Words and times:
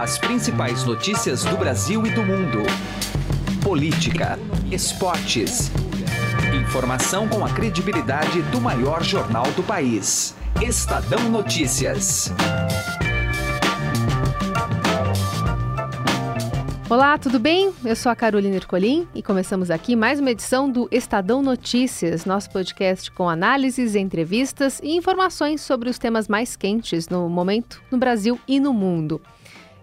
As 0.00 0.16
principais 0.16 0.82
notícias 0.82 1.44
do 1.44 1.58
Brasil 1.58 2.06
e 2.06 2.10
do 2.10 2.22
mundo. 2.22 2.62
Política, 3.62 4.38
esportes. 4.72 5.70
Informação 6.58 7.28
com 7.28 7.44
a 7.44 7.50
credibilidade 7.50 8.40
do 8.44 8.62
maior 8.62 9.04
jornal 9.04 9.44
do 9.52 9.62
país. 9.62 10.34
Estadão 10.62 11.28
Notícias. 11.28 12.32
Olá, 16.88 17.18
tudo 17.18 17.38
bem? 17.38 17.70
Eu 17.84 17.94
sou 17.94 18.10
a 18.10 18.16
Carolina 18.16 18.56
Ercolim 18.56 19.06
e 19.14 19.22
começamos 19.22 19.70
aqui 19.70 19.94
mais 19.94 20.18
uma 20.18 20.30
edição 20.30 20.70
do 20.70 20.88
Estadão 20.90 21.42
Notícias, 21.42 22.24
nosso 22.24 22.50
podcast 22.50 23.10
com 23.10 23.28
análises, 23.28 23.94
entrevistas 23.94 24.80
e 24.82 24.96
informações 24.96 25.60
sobre 25.60 25.90
os 25.90 25.98
temas 25.98 26.26
mais 26.26 26.56
quentes 26.56 27.06
no 27.06 27.28
momento 27.28 27.82
no 27.90 27.98
Brasil 27.98 28.40
e 28.48 28.58
no 28.58 28.72
mundo. 28.72 29.20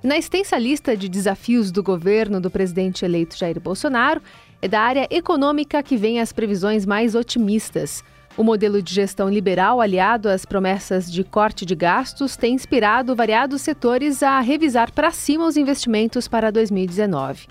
Na 0.03 0.15
extensa 0.15 0.59
lista 0.59 0.95
de 0.95 1.09
desafios 1.09 1.71
do 1.71 1.81
governo 1.81 2.39
do 2.39 2.51
presidente 2.51 3.03
eleito 3.03 3.35
Jair 3.35 3.59
Bolsonaro, 3.59 4.21
é 4.61 4.67
da 4.67 4.79
área 4.79 5.07
econômica 5.09 5.81
que 5.81 5.97
vem 5.97 6.19
as 6.19 6.31
previsões 6.31 6.85
mais 6.85 7.15
otimistas. 7.15 8.03
O 8.37 8.43
modelo 8.43 8.79
de 8.79 8.93
gestão 8.93 9.27
liberal, 9.27 9.81
aliado 9.81 10.29
às 10.29 10.45
promessas 10.45 11.11
de 11.11 11.23
corte 11.23 11.65
de 11.65 11.73
gastos, 11.73 12.37
tem 12.37 12.53
inspirado 12.53 13.15
variados 13.15 13.63
setores 13.63 14.21
a 14.21 14.39
revisar 14.39 14.91
para 14.91 15.09
cima 15.09 15.47
os 15.47 15.57
investimentos 15.57 16.27
para 16.27 16.51
2019. 16.51 17.47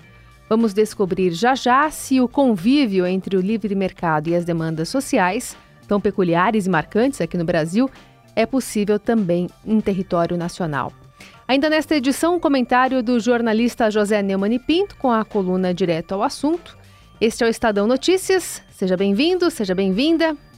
Vamos 0.48 0.72
descobrir 0.72 1.32
já 1.32 1.56
já 1.56 1.90
se 1.90 2.20
o 2.20 2.28
convívio 2.28 3.04
entre 3.04 3.36
o 3.36 3.40
livre 3.40 3.74
mercado 3.74 4.28
e 4.28 4.36
as 4.36 4.44
demandas 4.44 4.88
sociais, 4.88 5.56
tão 5.88 6.00
peculiares 6.00 6.66
e 6.66 6.70
marcantes 6.70 7.20
aqui 7.20 7.36
no 7.36 7.44
Brasil, 7.44 7.90
é 8.36 8.46
possível 8.46 9.00
também 9.00 9.48
em 9.66 9.80
território 9.80 10.36
nacional. 10.36 10.92
Ainda 11.48 11.70
nesta 11.70 11.94
edição, 11.94 12.34
um 12.34 12.40
comentário 12.40 13.00
do 13.04 13.20
jornalista 13.20 13.88
José 13.88 14.20
Neumann 14.20 14.58
Pinto 14.58 14.96
com 14.96 15.12
a 15.12 15.24
coluna 15.24 15.72
Direto 15.72 16.12
ao 16.12 16.24
Assunto. 16.24 16.76
Este 17.20 17.44
é 17.44 17.46
o 17.46 17.48
Estadão 17.48 17.86
Notícias. 17.86 18.60
Seja 18.68 18.96
bem-vindo, 18.96 19.48
seja 19.48 19.72
bem-vinda 19.72 20.36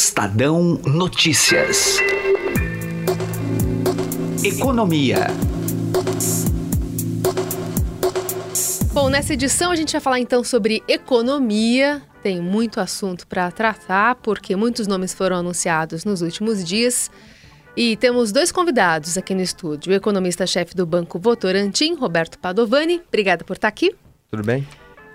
Estadão 0.00 0.80
Notícias. 0.86 1.98
Economia. 4.44 5.26
Bom, 8.92 9.08
nessa 9.08 9.32
edição 9.32 9.72
a 9.72 9.74
gente 9.74 9.90
vai 9.90 10.00
falar 10.00 10.20
então 10.20 10.44
sobre 10.44 10.84
economia. 10.86 12.00
Tem 12.22 12.40
muito 12.40 12.78
assunto 12.78 13.26
para 13.26 13.50
tratar, 13.50 14.14
porque 14.14 14.54
muitos 14.54 14.86
nomes 14.86 15.12
foram 15.12 15.34
anunciados 15.34 16.04
nos 16.04 16.22
últimos 16.22 16.62
dias. 16.62 17.10
E 17.76 17.96
temos 17.96 18.30
dois 18.30 18.52
convidados 18.52 19.18
aqui 19.18 19.34
no 19.34 19.42
estúdio: 19.42 19.92
o 19.92 19.96
economista-chefe 19.96 20.76
do 20.76 20.86
Banco 20.86 21.18
Votorantim, 21.18 21.96
Roberto 21.96 22.38
Padovani. 22.38 23.02
Obrigada 23.08 23.42
por 23.42 23.54
estar 23.54 23.66
aqui. 23.66 23.96
Tudo 24.30 24.44
bem? 24.44 24.64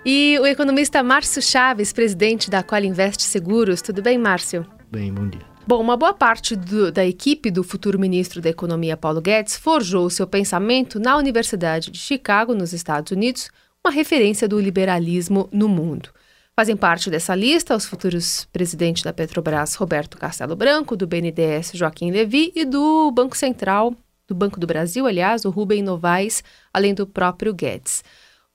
E 0.04 0.38
o 0.38 0.46
economista 0.46 1.02
Márcio 1.02 1.40
Chaves, 1.40 1.90
presidente 1.90 2.50
da 2.50 2.62
Qualinvest 2.62 3.22
Seguros. 3.22 3.80
Tudo 3.80 4.02
bem, 4.02 4.18
Márcio? 4.18 4.73
Bem, 4.90 5.12
bom 5.12 5.28
dia. 5.28 5.42
Bom, 5.66 5.80
uma 5.80 5.96
boa 5.96 6.12
parte 6.12 6.54
do, 6.54 6.92
da 6.92 7.06
equipe 7.06 7.50
do 7.50 7.64
futuro 7.64 7.98
ministro 7.98 8.40
da 8.40 8.50
Economia, 8.50 8.96
Paulo 8.96 9.20
Guedes, 9.20 9.56
forjou 9.56 10.10
seu 10.10 10.26
pensamento 10.26 11.00
na 11.00 11.16
Universidade 11.16 11.90
de 11.90 11.98
Chicago, 11.98 12.54
nos 12.54 12.72
Estados 12.72 13.10
Unidos, 13.12 13.48
uma 13.82 13.90
referência 13.90 14.46
do 14.46 14.60
liberalismo 14.60 15.48
no 15.50 15.68
mundo. 15.68 16.10
Fazem 16.54 16.76
parte 16.76 17.10
dessa 17.10 17.34
lista 17.34 17.74
os 17.74 17.86
futuros 17.86 18.46
presidentes 18.52 19.02
da 19.02 19.12
Petrobras, 19.12 19.74
Roberto 19.74 20.16
Castelo 20.18 20.54
Branco, 20.54 20.96
do 20.96 21.06
BNDES, 21.06 21.72
Joaquim 21.74 22.10
Levi, 22.10 22.52
e 22.54 22.64
do 22.64 23.10
Banco 23.10 23.36
Central, 23.36 23.94
do 24.28 24.34
Banco 24.34 24.60
do 24.60 24.66
Brasil, 24.66 25.06
aliás, 25.06 25.44
o 25.44 25.50
Rubem 25.50 25.82
Novaes, 25.82 26.44
além 26.72 26.94
do 26.94 27.06
próprio 27.06 27.52
Guedes. 27.52 28.04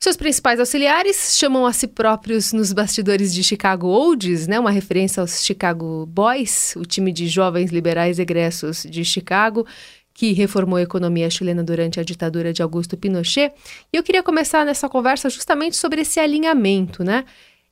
Seus 0.01 0.15
principais 0.15 0.61
auxiliares 0.61 1.35
chamam 1.37 1.65
a 1.65 1.73
si 1.73 1.85
próprios 1.85 2.53
nos 2.53 2.71
bastidores 2.71 3.33
de 3.33 3.43
Chicago 3.43 3.87
Olds, 3.89 4.47
né, 4.47 4.57
uma 4.57 4.71
referência 4.71 5.19
aos 5.19 5.43
Chicago 5.43 6.05
Boys, 6.05 6.73
o 6.77 6.85
time 6.85 7.11
de 7.11 7.27
jovens 7.27 7.69
liberais 7.69 8.17
egressos 8.17 8.83
de 8.83 9.03
Chicago, 9.03 9.67
que 10.13 10.31
reformou 10.31 10.77
a 10.77 10.81
economia 10.81 11.29
chilena 11.29 11.61
durante 11.61 11.99
a 11.99 12.03
ditadura 12.03 12.53
de 12.53 12.61
Augusto 12.61 12.95
Pinochet. 12.95 13.51
E 13.91 13.97
eu 13.97 14.01
queria 14.01 14.23
começar 14.23 14.65
nessa 14.65 14.87
conversa 14.87 15.29
justamente 15.29 15.75
sobre 15.75 15.99
esse 15.99 16.17
alinhamento, 16.17 17.03
né? 17.03 17.25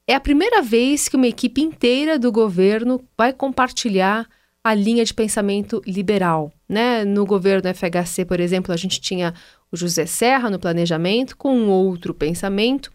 É 0.06 0.14
a 0.14 0.20
primeira 0.20 0.62
vez 0.62 1.08
que 1.08 1.16
uma 1.16 1.28
equipe 1.28 1.62
inteira 1.62 2.20
do 2.20 2.30
governo 2.30 3.02
vai 3.18 3.32
compartilhar 3.32 4.28
a 4.62 4.74
linha 4.74 5.06
de 5.06 5.14
pensamento 5.14 5.82
liberal, 5.88 6.52
né? 6.68 7.06
No 7.06 7.26
governo 7.26 7.74
FHC, 7.74 8.26
por 8.26 8.42
exemplo, 8.42 8.74
a 8.74 8.78
gente 8.78 9.00
tinha 9.00 9.34
o 9.72 9.78
José 9.78 10.06
Serra 10.06 10.50
no 10.50 10.60
planejamento, 10.60 11.36
com 11.36 11.56
um 11.56 11.70
outro 11.70 12.14
pensamento. 12.14 12.92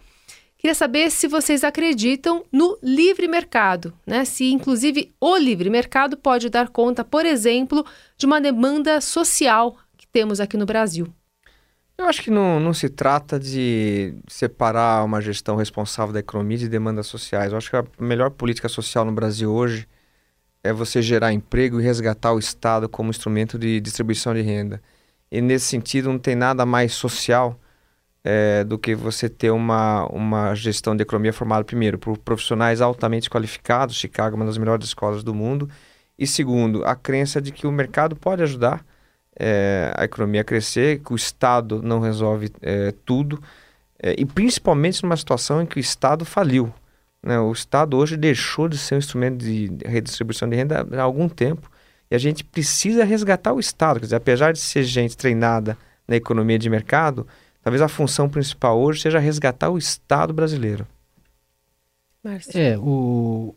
Queria 0.56 0.74
saber 0.74 1.10
se 1.10 1.26
vocês 1.26 1.64
acreditam 1.64 2.44
no 2.52 2.78
livre 2.82 3.26
mercado, 3.26 3.92
né? 4.06 4.24
Se, 4.24 4.52
inclusive, 4.52 5.12
o 5.20 5.36
livre 5.36 5.68
mercado 5.68 6.16
pode 6.16 6.48
dar 6.48 6.68
conta, 6.68 7.04
por 7.04 7.26
exemplo, 7.26 7.84
de 8.16 8.26
uma 8.26 8.40
demanda 8.40 9.00
social 9.00 9.76
que 9.96 10.06
temos 10.06 10.38
aqui 10.38 10.56
no 10.56 10.64
Brasil. 10.64 11.12
Eu 11.98 12.06
acho 12.06 12.22
que 12.22 12.30
não, 12.30 12.58
não 12.58 12.72
se 12.72 12.88
trata 12.88 13.38
de 13.38 14.14
separar 14.28 15.04
uma 15.04 15.20
gestão 15.20 15.56
responsável 15.56 16.12
da 16.12 16.20
economia 16.20 16.58
de 16.58 16.68
demandas 16.68 17.06
sociais. 17.06 17.52
Eu 17.52 17.58
acho 17.58 17.70
que 17.70 17.76
a 17.76 17.84
melhor 18.00 18.30
política 18.30 18.68
social 18.68 19.04
no 19.04 19.12
Brasil 19.12 19.52
hoje 19.52 19.86
é 20.64 20.72
você 20.72 21.02
gerar 21.02 21.32
emprego 21.32 21.80
e 21.80 21.82
resgatar 21.84 22.32
o 22.32 22.38
Estado 22.38 22.88
como 22.88 23.10
instrumento 23.10 23.58
de 23.58 23.80
distribuição 23.80 24.32
de 24.32 24.42
renda. 24.42 24.80
E 25.32 25.40
nesse 25.40 25.64
sentido, 25.64 26.10
não 26.10 26.18
tem 26.18 26.36
nada 26.36 26.66
mais 26.66 26.92
social 26.92 27.58
é, 28.22 28.62
do 28.64 28.78
que 28.78 28.94
você 28.94 29.30
ter 29.30 29.50
uma, 29.50 30.04
uma 30.08 30.54
gestão 30.54 30.94
de 30.94 31.00
economia 31.00 31.32
formada, 31.32 31.64
primeiro, 31.64 31.98
por 31.98 32.18
profissionais 32.18 32.82
altamente 32.82 33.30
qualificados. 33.30 33.96
Chicago 33.96 34.36
é 34.36 34.38
uma 34.38 34.44
das 34.44 34.58
melhores 34.58 34.84
escolas 34.84 35.24
do 35.24 35.32
mundo. 35.32 35.70
E 36.18 36.26
segundo, 36.26 36.84
a 36.84 36.94
crença 36.94 37.40
de 37.40 37.50
que 37.50 37.66
o 37.66 37.72
mercado 37.72 38.14
pode 38.14 38.42
ajudar 38.42 38.84
é, 39.34 39.90
a 39.96 40.04
economia 40.04 40.42
a 40.42 40.44
crescer, 40.44 41.00
que 41.00 41.14
o 41.14 41.16
Estado 41.16 41.80
não 41.82 41.98
resolve 41.98 42.50
é, 42.60 42.92
tudo. 43.06 43.42
É, 44.02 44.14
e 44.18 44.26
principalmente 44.26 45.02
numa 45.02 45.16
situação 45.16 45.62
em 45.62 45.66
que 45.66 45.78
o 45.78 45.80
Estado 45.80 46.26
faliu. 46.26 46.70
Né? 47.22 47.40
O 47.40 47.52
Estado 47.52 47.96
hoje 47.96 48.18
deixou 48.18 48.68
de 48.68 48.76
ser 48.76 48.96
um 48.96 48.98
instrumento 48.98 49.38
de 49.42 49.70
redistribuição 49.86 50.46
de 50.46 50.56
renda 50.56 50.86
há 50.92 51.00
algum 51.00 51.26
tempo 51.26 51.71
e 52.12 52.14
a 52.14 52.18
gente 52.18 52.44
precisa 52.44 53.04
resgatar 53.04 53.54
o 53.54 53.58
Estado. 53.58 53.98
Quer 53.98 54.04
dizer, 54.04 54.16
apesar 54.16 54.52
de 54.52 54.58
ser 54.58 54.82
gente 54.82 55.16
treinada 55.16 55.78
na 56.06 56.14
economia 56.14 56.58
de 56.58 56.68
mercado, 56.68 57.26
talvez 57.62 57.80
a 57.80 57.88
função 57.88 58.28
principal 58.28 58.78
hoje 58.78 59.00
seja 59.00 59.18
resgatar 59.18 59.70
o 59.70 59.78
Estado 59.78 60.30
brasileiro. 60.30 60.86
Márcio. 62.22 62.52
É, 62.54 62.76
o, 62.76 63.54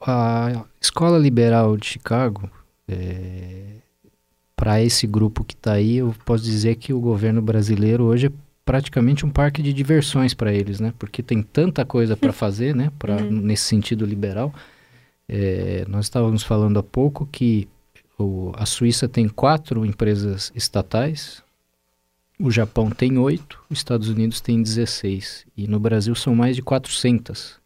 a 0.00 0.64
Escola 0.80 1.18
Liberal 1.18 1.76
de 1.76 1.84
Chicago, 1.86 2.48
é, 2.86 3.78
para 4.54 4.80
esse 4.80 5.04
grupo 5.04 5.42
que 5.42 5.54
está 5.54 5.72
aí, 5.72 5.96
eu 5.96 6.14
posso 6.24 6.44
dizer 6.44 6.76
que 6.76 6.92
o 6.92 7.00
governo 7.00 7.42
brasileiro 7.42 8.04
hoje 8.04 8.28
é 8.28 8.32
praticamente 8.64 9.26
um 9.26 9.30
parque 9.30 9.60
de 9.60 9.72
diversões 9.72 10.32
para 10.32 10.52
eles, 10.52 10.78
né? 10.78 10.94
Porque 10.96 11.24
tem 11.24 11.42
tanta 11.42 11.84
coisa 11.84 12.16
para 12.16 12.30
fazer, 12.32 12.72
né? 12.72 12.92
Pra, 13.00 13.16
uhum. 13.16 13.32
Nesse 13.32 13.64
sentido 13.64 14.06
liberal. 14.06 14.54
É, 15.28 15.84
nós 15.88 16.04
estávamos 16.04 16.44
falando 16.44 16.78
há 16.78 16.82
pouco 16.82 17.26
que 17.26 17.66
o, 18.18 18.52
a 18.54 18.66
Suíça 18.66 19.08
tem 19.08 19.28
quatro 19.28 19.84
empresas 19.84 20.52
estatais, 20.54 21.42
o 22.38 22.50
Japão 22.50 22.90
tem 22.90 23.18
oito, 23.18 23.62
os 23.70 23.78
Estados 23.78 24.08
Unidos 24.08 24.40
tem 24.40 24.62
16 24.62 25.46
e 25.56 25.66
no 25.66 25.78
Brasil 25.78 26.14
são 26.14 26.34
mais 26.34 26.56
de 26.56 26.62
400. 26.62 27.60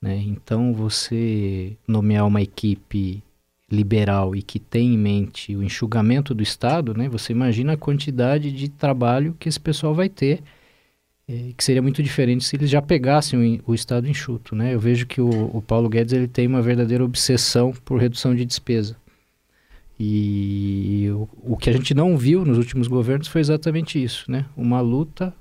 Né? 0.00 0.16
Então, 0.16 0.74
você 0.74 1.76
nomear 1.86 2.26
uma 2.26 2.42
equipe 2.42 3.22
liberal 3.70 4.34
e 4.34 4.42
que 4.42 4.58
tem 4.58 4.94
em 4.94 4.98
mente 4.98 5.56
o 5.56 5.62
enxugamento 5.62 6.34
do 6.34 6.42
Estado, 6.42 6.94
né? 6.94 7.08
você 7.08 7.32
imagina 7.32 7.72
a 7.72 7.76
quantidade 7.76 8.50
de 8.52 8.68
trabalho 8.68 9.36
que 9.38 9.48
esse 9.48 9.60
pessoal 9.60 9.94
vai 9.94 10.08
ter 10.08 10.42
é, 11.26 11.52
que 11.56 11.62
seria 11.62 11.80
muito 11.80 12.02
diferente 12.02 12.44
se 12.44 12.56
eles 12.56 12.68
já 12.68 12.82
pegassem 12.82 13.60
o, 13.64 13.70
o 13.70 13.74
Estado 13.74 14.08
enxuto. 14.08 14.54
Né? 14.54 14.74
Eu 14.74 14.80
vejo 14.80 15.06
que 15.06 15.20
o, 15.20 15.56
o, 15.56 15.62
Paulo 15.62 15.88
Guedes 15.88 16.12
ele 16.12 16.28
tem 16.28 16.46
uma 16.46 16.60
verdadeira 16.60 17.04
obsessão 17.04 17.72
por 17.84 18.00
redução 18.00 18.34
de 18.34 18.44
despesa. 18.44 18.96
E 20.04 21.08
o, 21.12 21.28
o 21.52 21.56
que 21.56 21.70
a 21.70 21.72
gente 21.72 21.94
não 21.94 22.16
viu 22.16 22.44
nos 22.44 22.58
últimos 22.58 22.88
governos 22.88 23.28
foi 23.28 23.40
exatamente 23.40 24.02
isso, 24.02 24.28
né? 24.28 24.46
Uma 24.56 24.80
luta 24.80 25.32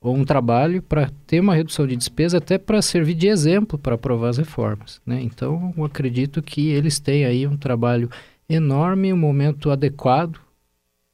ou 0.00 0.16
um 0.16 0.24
trabalho 0.24 0.80
para 0.80 1.10
ter 1.26 1.38
uma 1.38 1.54
redução 1.54 1.86
de 1.86 1.94
despesa 1.96 2.38
até 2.38 2.56
para 2.56 2.80
servir 2.80 3.12
de 3.12 3.28
exemplo 3.28 3.78
para 3.78 3.96
aprovar 3.96 4.30
as 4.30 4.38
reformas. 4.38 5.02
Né? 5.04 5.20
Então, 5.20 5.74
eu 5.76 5.84
acredito 5.84 6.40
que 6.40 6.68
eles 6.68 6.98
têm 6.98 7.26
aí 7.26 7.46
um 7.46 7.58
trabalho 7.58 8.08
enorme, 8.48 9.12
um 9.12 9.18
momento 9.18 9.70
adequado, 9.70 10.40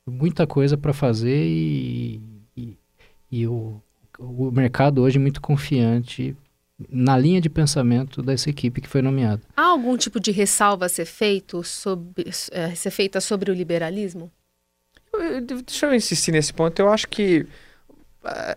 muita 0.09 0.47
coisa 0.47 0.79
para 0.79 0.93
fazer 0.93 1.44
e, 1.44 2.21
e, 2.56 2.79
e 3.33 3.47
o, 3.49 3.83
o 4.17 4.53
mercado 4.53 5.03
hoje 5.03 5.19
é 5.19 5.21
muito 5.21 5.41
confiante 5.41 6.37
na 6.90 7.17
linha 7.17 7.40
de 7.40 7.49
pensamento 7.49 8.23
dessa 8.23 8.50
equipe 8.50 8.81
que 8.81 8.88
foi 8.88 9.00
nomeada. 9.00 9.43
Há 9.56 9.62
algum 9.62 9.96
tipo 9.96 10.20
de 10.20 10.31
ressalva 10.31 10.87
a 10.87 10.88
ser, 10.88 11.06
feito 11.06 11.62
sobre, 11.62 12.31
é, 12.50 12.75
ser 12.75 12.90
feita 12.90 13.20
sobre 13.20 13.50
o 13.50 13.55
liberalismo? 13.55 14.31
Deixa 15.67 15.87
eu 15.87 15.94
insistir 15.94 16.32
nesse 16.32 16.52
ponto. 16.52 16.78
Eu 16.78 16.90
acho 16.90 17.08
que 17.08 17.46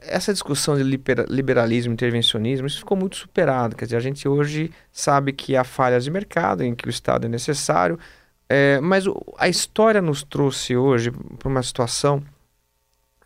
essa 0.01 0.33
discussão 0.33 0.75
de 0.75 0.83
liberalismo, 0.83 1.93
intervencionismo, 1.93 2.67
isso 2.67 2.79
ficou 2.79 2.97
muito 2.97 3.15
superado. 3.15 3.75
Quer 3.75 3.85
dizer, 3.85 3.97
a 3.97 4.01
gente 4.01 4.27
hoje 4.27 4.71
sabe 4.91 5.31
que 5.31 5.55
há 5.55 5.63
falhas 5.63 6.03
de 6.03 6.11
mercado, 6.11 6.63
em 6.63 6.73
que 6.73 6.87
o 6.87 6.89
Estado 6.89 7.25
é 7.25 7.29
necessário, 7.29 7.99
é, 8.47 8.79
mas 8.79 9.05
o, 9.05 9.15
a 9.37 9.47
história 9.47 10.01
nos 10.01 10.23
trouxe 10.23 10.75
hoje 10.75 11.11
para 11.11 11.47
uma 11.47 11.61
situação 11.61 12.23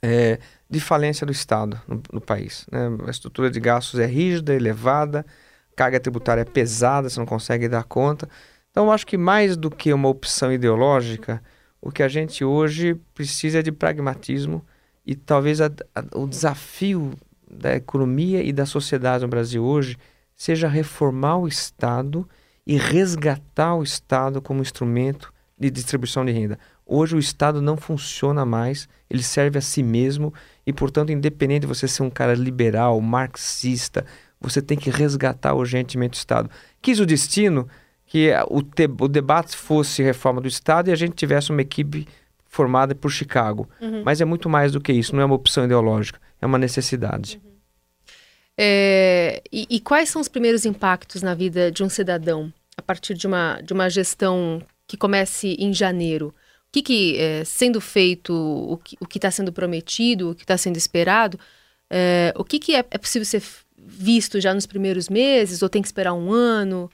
é, 0.01 0.37
de 0.73 0.79
falência 0.79 1.25
do 1.25 1.31
Estado 1.31 1.79
no, 1.87 2.01
no 2.11 2.19
país. 2.19 2.65
Né? 2.71 2.89
A 3.05 3.11
estrutura 3.11 3.49
de 3.49 3.59
gastos 3.59 3.99
é 3.99 4.05
rígida, 4.05 4.53
elevada, 4.53 5.25
carga 5.75 5.99
tributária 5.99 6.41
é 6.41 6.45
pesada, 6.45 7.09
você 7.09 7.19
não 7.19 7.25
consegue 7.25 7.69
dar 7.69 7.83
conta. 7.83 8.27
Então, 8.71 8.91
acho 8.91 9.05
que 9.05 9.17
mais 9.17 9.55
do 9.55 9.69
que 9.69 9.93
uma 9.93 10.09
opção 10.09 10.51
ideológica, 10.51 11.41
o 11.79 11.91
que 11.91 12.01
a 12.01 12.07
gente 12.07 12.43
hoje 12.43 12.95
precisa 13.13 13.59
é 13.59 13.61
de 13.61 13.71
pragmatismo 13.71 14.65
e 15.05 15.15
talvez 15.15 15.61
a, 15.61 15.69
a, 15.93 16.17
o 16.17 16.27
desafio 16.27 17.13
da 17.47 17.75
economia 17.75 18.41
e 18.41 18.51
da 18.51 18.65
sociedade 18.65 19.23
no 19.23 19.29
Brasil 19.29 19.63
hoje 19.63 19.95
seja 20.35 20.67
reformar 20.67 21.37
o 21.37 21.47
Estado 21.47 22.27
e 22.65 22.77
resgatar 22.77 23.75
o 23.75 23.83
Estado 23.83 24.41
como 24.41 24.61
instrumento 24.61 25.31
de 25.59 25.69
distribuição 25.69 26.25
de 26.25 26.31
renda. 26.31 26.57
Hoje 26.85 27.15
o 27.15 27.19
Estado 27.19 27.61
não 27.61 27.77
funciona 27.77 28.45
mais, 28.45 28.87
ele 29.09 29.23
serve 29.23 29.57
a 29.57 29.61
si 29.61 29.81
mesmo 29.81 30.33
e, 30.65 30.73
portanto, 30.73 31.11
independente 31.11 31.61
de 31.61 31.67
você 31.67 31.87
ser 31.87 32.03
um 32.03 32.09
cara 32.09 32.33
liberal, 32.33 32.99
marxista, 32.99 34.05
você 34.39 34.61
tem 34.61 34.77
que 34.77 34.89
resgatar 34.89 35.53
urgentemente 35.53 36.17
o 36.17 36.19
Estado. 36.19 36.49
Quis 36.81 36.99
o 36.99 37.05
destino 37.05 37.67
que 38.05 38.31
o, 38.49 38.59
o 39.03 39.07
debate 39.07 39.55
fosse 39.55 40.03
reforma 40.03 40.41
do 40.41 40.47
Estado 40.47 40.89
e 40.89 40.91
a 40.91 40.95
gente 40.95 41.15
tivesse 41.15 41.51
uma 41.51 41.61
equipe 41.61 42.07
formada 42.45 42.93
por 42.93 43.09
Chicago. 43.09 43.67
Uhum. 43.81 44.03
Mas 44.03 44.21
é 44.21 44.25
muito 44.25 44.47
mais 44.49 44.73
do 44.73 44.81
que 44.81 44.93
isso, 44.93 45.15
não 45.15 45.23
é 45.23 45.25
uma 45.25 45.35
opção 45.35 45.65
ideológica, 45.65 46.19
é 46.41 46.45
uma 46.45 46.57
necessidade. 46.57 47.41
Uhum. 47.43 47.53
É, 48.55 49.41
e, 49.51 49.65
e, 49.67 49.79
quais 49.79 50.09
são 50.09 50.21
os 50.21 50.27
primeiros 50.27 50.63
impactos 50.63 51.23
na 51.23 51.33
vida 51.33 51.71
de 51.71 51.83
um 51.83 51.89
cidadão 51.89 52.53
a 52.77 52.83
partir 52.83 53.15
de 53.15 53.25
uma, 53.25 53.59
de 53.61 53.73
uma 53.73 53.89
gestão 53.89 54.61
que 54.87 54.95
comece 54.95 55.55
em 55.57 55.73
janeiro? 55.73 56.33
Que, 56.73 56.81
que 56.81 57.17
é, 57.19 57.43
sendo 57.45 57.79
feito, 57.79 58.33
o 58.33 58.77
que 59.07 59.17
está 59.17 59.29
sendo 59.29 59.53
prometido, 59.53 60.31
o 60.31 60.35
que 60.35 60.43
está 60.43 60.57
sendo 60.57 60.75
esperado, 60.75 61.39
é, 61.87 62.33
o 62.35 62.43
que, 62.43 62.57
que 62.57 62.75
é, 62.75 62.79
é 62.89 62.97
possível 62.97 63.25
ser 63.25 63.43
visto 63.77 64.41
já 64.41 64.51
nos 64.55 64.65
primeiros 64.65 65.07
meses 65.07 65.61
ou 65.61 65.69
tem 65.69 65.83
que 65.83 65.87
esperar 65.87 66.13
um 66.13 66.31
ano? 66.31 66.89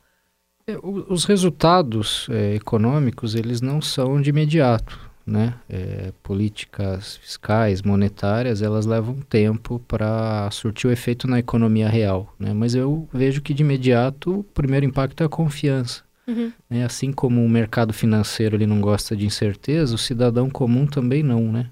É, 0.67 0.77
os 0.83 1.23
resultados 1.23 2.27
é, 2.29 2.55
econômicos 2.55 3.35
eles 3.35 3.61
não 3.61 3.81
são 3.81 4.21
de 4.21 4.29
imediato 4.29 5.09
né, 5.25 5.53
é, 5.69 6.11
políticas 6.21 7.15
fiscais, 7.17 7.81
monetárias, 7.81 8.61
elas 8.61 8.85
levam 8.85 9.15
tempo 9.21 9.79
para 9.87 10.49
surtir 10.51 10.89
o 10.89 10.91
efeito 10.91 11.25
na 11.25 11.39
economia 11.39 11.87
real. 11.87 12.33
Né? 12.37 12.53
Mas 12.53 12.75
eu 12.75 13.07
vejo 13.13 13.41
que 13.41 13.53
de 13.53 13.63
imediato 13.63 14.39
o 14.39 14.43
primeiro 14.43 14.85
impacto 14.85 15.21
é 15.21 15.25
a 15.25 15.29
confiança. 15.29 16.03
Uhum. 16.29 16.51
Né? 16.69 16.85
Assim 16.85 17.11
como 17.11 17.43
o 17.43 17.49
mercado 17.49 17.91
financeiro 17.91 18.55
ele 18.55 18.67
não 18.67 18.79
gosta 18.79 19.15
de 19.15 19.25
incerteza, 19.25 19.95
o 19.95 19.97
cidadão 19.97 20.49
comum 20.49 20.85
também 20.85 21.23
não, 21.23 21.51
né? 21.51 21.71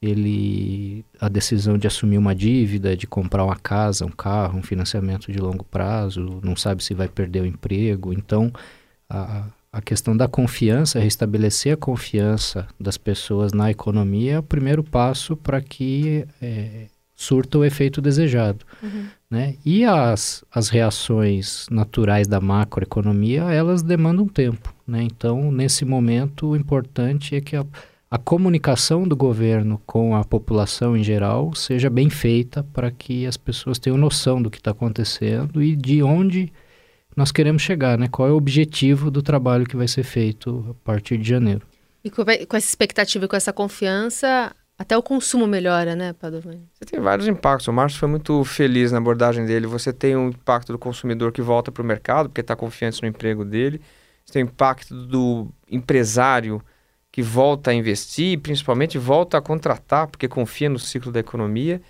Ele 0.00 1.04
a 1.20 1.28
decisão 1.28 1.76
de 1.76 1.86
assumir 1.86 2.16
uma 2.16 2.34
dívida, 2.34 2.96
de 2.96 3.06
comprar 3.06 3.44
uma 3.44 3.56
casa, 3.56 4.06
um 4.06 4.10
carro, 4.10 4.58
um 4.58 4.62
financiamento 4.62 5.30
de 5.30 5.38
longo 5.38 5.62
prazo, 5.64 6.40
não 6.42 6.56
sabe 6.56 6.82
se 6.82 6.94
vai 6.94 7.06
perder 7.06 7.42
o 7.42 7.46
emprego. 7.46 8.10
Então, 8.14 8.50
a, 9.10 9.44
a 9.70 9.82
questão 9.82 10.16
da 10.16 10.26
confiança, 10.26 10.98
restabelecer 10.98 11.74
a 11.74 11.76
confiança 11.76 12.66
das 12.78 12.96
pessoas 12.96 13.52
na 13.52 13.70
economia 13.70 14.34
é 14.34 14.38
o 14.38 14.42
primeiro 14.42 14.82
passo 14.82 15.36
para 15.36 15.60
que 15.60 16.26
é, 16.40 16.86
surta 17.20 17.58
o 17.58 17.64
efeito 17.66 18.00
desejado. 18.00 18.64
Uhum. 18.82 19.04
Né? 19.30 19.56
E 19.62 19.84
as, 19.84 20.42
as 20.50 20.70
reações 20.70 21.66
naturais 21.70 22.26
da 22.26 22.40
macroeconomia, 22.40 23.42
elas 23.42 23.82
demandam 23.82 24.26
tempo. 24.26 24.74
Né? 24.86 25.02
Então, 25.02 25.52
nesse 25.52 25.84
momento, 25.84 26.48
o 26.48 26.56
importante 26.56 27.36
é 27.36 27.40
que 27.42 27.54
a, 27.54 27.66
a 28.10 28.16
comunicação 28.16 29.06
do 29.06 29.14
governo 29.14 29.78
com 29.84 30.16
a 30.16 30.24
população 30.24 30.96
em 30.96 31.04
geral 31.04 31.54
seja 31.54 31.90
bem 31.90 32.08
feita 32.08 32.62
para 32.72 32.90
que 32.90 33.26
as 33.26 33.36
pessoas 33.36 33.78
tenham 33.78 33.98
noção 33.98 34.40
do 34.40 34.50
que 34.50 34.56
está 34.56 34.70
acontecendo 34.70 35.62
e 35.62 35.76
de 35.76 36.02
onde 36.02 36.50
nós 37.14 37.30
queremos 37.30 37.60
chegar, 37.60 37.98
né? 37.98 38.08
Qual 38.08 38.26
é 38.26 38.32
o 38.32 38.36
objetivo 38.36 39.10
do 39.10 39.20
trabalho 39.20 39.66
que 39.66 39.76
vai 39.76 39.86
ser 39.86 40.04
feito 40.04 40.64
a 40.70 40.84
partir 40.86 41.18
de 41.18 41.28
janeiro. 41.28 41.66
E 42.02 42.10
com, 42.10 42.22
essa 42.22 42.66
expectativa 42.66 43.26
e 43.26 43.28
com 43.28 43.36
essa 43.36 43.52
confiança, 43.52 44.54
até 44.80 44.96
o 44.96 45.02
consumo 45.02 45.46
melhora, 45.46 45.94
né, 45.94 46.14
Padovani? 46.14 46.66
Você 46.72 46.86
tem 46.86 46.98
vários 46.98 47.28
impactos. 47.28 47.68
O 47.68 47.72
Márcio 47.72 47.98
foi 47.98 48.08
muito 48.08 48.42
feliz 48.44 48.90
na 48.90 48.96
abordagem 48.96 49.44
dele. 49.44 49.66
Você 49.66 49.92
tem 49.92 50.16
o 50.16 50.20
um 50.20 50.28
impacto 50.30 50.72
do 50.72 50.78
consumidor 50.78 51.32
que 51.32 51.42
volta 51.42 51.70
para 51.70 51.82
o 51.82 51.86
mercado, 51.86 52.30
porque 52.30 52.40
está 52.40 52.56
confiante 52.56 53.02
no 53.02 53.08
emprego 53.08 53.44
dele. 53.44 53.80
Você 54.24 54.32
tem 54.32 54.42
o 54.42 54.46
impacto 54.46 54.94
do 54.94 55.48
empresário 55.70 56.62
que 57.12 57.22
volta 57.22 57.72
a 57.72 57.74
investir, 57.74 58.40
principalmente 58.40 58.96
volta 58.96 59.36
a 59.36 59.42
contratar, 59.42 60.06
porque 60.06 60.26
confia 60.26 60.70
no 60.70 60.78
ciclo 60.78 61.12
da 61.12 61.20
economia. 61.20 61.82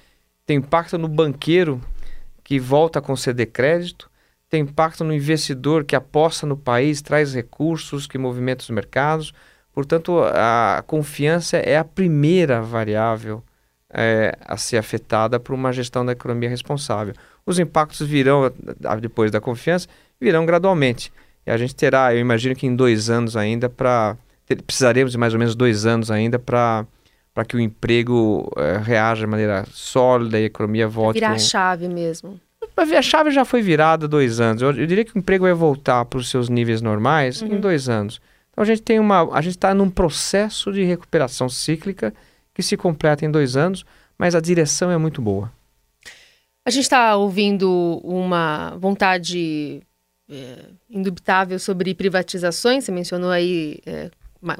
Tem 0.44 0.56
impacto 0.56 0.98
no 0.98 1.06
banqueiro 1.06 1.80
que 2.42 2.58
volta 2.58 2.98
a 2.98 3.02
conceder 3.02 3.46
crédito 3.46 4.10
tem 4.50 4.62
impacto 4.62 5.04
no 5.04 5.14
investidor 5.14 5.84
que 5.84 5.94
aposta 5.94 6.44
no 6.44 6.56
país, 6.56 7.00
traz 7.00 7.32
recursos, 7.32 8.08
que 8.08 8.18
movimenta 8.18 8.64
os 8.64 8.70
mercados. 8.70 9.32
Portanto, 9.72 10.20
a 10.34 10.82
confiança 10.86 11.56
é 11.56 11.78
a 11.78 11.84
primeira 11.84 12.60
variável 12.60 13.42
é, 13.92 14.36
a 14.44 14.56
ser 14.56 14.76
afetada 14.76 15.38
por 15.38 15.54
uma 15.54 15.72
gestão 15.72 16.04
da 16.04 16.12
economia 16.12 16.48
responsável. 16.48 17.14
Os 17.46 17.58
impactos 17.58 18.06
virão, 18.06 18.52
depois 19.00 19.30
da 19.30 19.40
confiança, 19.40 19.88
virão 20.20 20.44
gradualmente. 20.44 21.12
E 21.46 21.50
a 21.50 21.56
gente 21.56 21.74
terá, 21.74 22.14
eu 22.14 22.20
imagino 22.20 22.54
que 22.54 22.66
em 22.66 22.74
dois 22.74 23.10
anos 23.10 23.36
ainda, 23.36 23.68
para. 23.68 24.16
Precisaremos 24.66 25.12
de 25.12 25.18
mais 25.18 25.32
ou 25.32 25.38
menos 25.38 25.54
dois 25.54 25.86
anos 25.86 26.10
ainda 26.10 26.36
para 26.36 26.84
para 27.32 27.44
que 27.44 27.56
o 27.56 27.60
emprego 27.60 28.50
é, 28.56 28.78
reaja 28.78 29.20
de 29.20 29.26
maneira 29.26 29.64
sólida 29.70 30.38
e 30.38 30.42
a 30.42 30.46
economia 30.46 30.88
volte. 30.88 31.14
Virar 31.14 31.28
com... 31.28 31.34
a 31.36 31.38
chave 31.38 31.88
mesmo. 31.88 32.40
A 32.76 33.02
chave 33.02 33.30
já 33.30 33.44
foi 33.44 33.62
virada 33.62 34.08
dois 34.08 34.40
anos. 34.40 34.62
Eu, 34.62 34.72
eu 34.72 34.86
diria 34.86 35.04
que 35.04 35.14
o 35.14 35.18
emprego 35.18 35.44
vai 35.44 35.52
voltar 35.52 36.04
para 36.04 36.18
os 36.18 36.28
seus 36.28 36.48
níveis 36.48 36.82
normais 36.82 37.40
uhum. 37.40 37.54
em 37.54 37.60
dois 37.60 37.88
anos. 37.88 38.20
Então 38.52 38.62
a 38.62 38.64
gente 38.64 38.82
tem 38.82 38.98
uma, 38.98 39.32
a 39.32 39.40
gente 39.40 39.56
está 39.56 39.74
num 39.74 39.90
processo 39.90 40.72
de 40.72 40.82
recuperação 40.84 41.48
cíclica 41.48 42.12
que 42.52 42.62
se 42.62 42.76
completa 42.76 43.24
em 43.24 43.30
dois 43.30 43.56
anos, 43.56 43.84
mas 44.18 44.34
a 44.34 44.40
direção 44.40 44.90
é 44.90 44.98
muito 44.98 45.22
boa. 45.22 45.52
A 46.64 46.70
gente 46.70 46.82
está 46.82 47.16
ouvindo 47.16 48.00
uma 48.04 48.76
vontade 48.76 49.82
é, 50.28 50.64
indubitável 50.88 51.58
sobre 51.58 51.94
privatizações. 51.94 52.84
Você 52.84 52.92
mencionou 52.92 53.30
aí 53.30 53.80
é, 53.86 54.10
uma, 54.42 54.56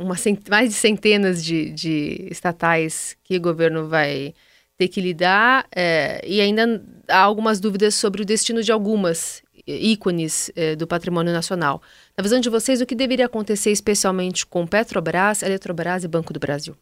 mais 0.48 0.70
de 0.70 0.74
centenas 0.74 1.44
de, 1.44 1.70
de 1.70 2.26
estatais 2.30 3.16
que 3.22 3.36
o 3.36 3.40
governo 3.40 3.86
vai 3.86 4.34
ter 4.76 4.88
que 4.88 5.00
lidar 5.00 5.66
é, 5.74 6.22
e 6.26 6.40
ainda 6.40 6.82
há 7.06 7.18
algumas 7.18 7.60
dúvidas 7.60 7.94
sobre 7.94 8.22
o 8.22 8.24
destino 8.24 8.62
de 8.62 8.72
algumas 8.72 9.42
ícones 9.66 10.50
é, 10.54 10.76
do 10.76 10.86
patrimônio 10.86 11.32
nacional. 11.32 11.82
Na 12.16 12.22
visão 12.22 12.40
de 12.40 12.48
vocês, 12.48 12.80
o 12.80 12.86
que 12.86 12.94
deveria 12.94 13.26
acontecer 13.26 13.70
especialmente 13.70 14.46
com 14.46 14.66
Petrobras, 14.66 15.42
Eletrobras 15.42 16.04
e 16.04 16.08
Banco 16.08 16.32
do 16.32 16.40
Brasil? 16.40 16.76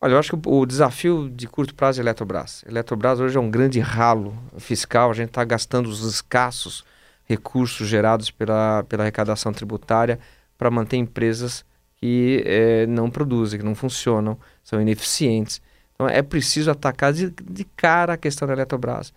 Olha, 0.00 0.14
eu 0.14 0.18
acho 0.18 0.36
que 0.36 0.48
o 0.48 0.66
desafio 0.66 1.30
de 1.30 1.46
curto 1.46 1.74
prazo 1.76 2.00
é 2.00 2.02
Eletrobras. 2.02 2.64
Eletrobras 2.66 3.20
hoje 3.20 3.36
é 3.36 3.40
um 3.40 3.48
grande 3.48 3.78
ralo 3.78 4.36
fiscal, 4.58 5.10
a 5.10 5.14
gente 5.14 5.28
está 5.28 5.44
gastando 5.44 5.86
os 5.88 6.02
escassos 6.02 6.84
recursos 7.24 7.86
gerados 7.86 8.30
pela, 8.30 8.84
pela 8.88 9.04
arrecadação 9.04 9.52
tributária 9.52 10.18
para 10.58 10.70
manter 10.70 10.96
empresas 10.96 11.64
que 11.96 12.42
é, 12.44 12.84
não 12.88 13.08
produzem, 13.08 13.60
que 13.60 13.64
não 13.64 13.76
funcionam, 13.76 14.36
são 14.64 14.82
ineficientes. 14.82 15.62
Então 15.94 16.08
é 16.08 16.20
preciso 16.20 16.68
atacar 16.68 17.12
de, 17.12 17.30
de 17.30 17.64
cara 17.64 18.14
a 18.14 18.16
questão 18.16 18.48
da 18.48 18.54
Eletrobras. 18.54 19.12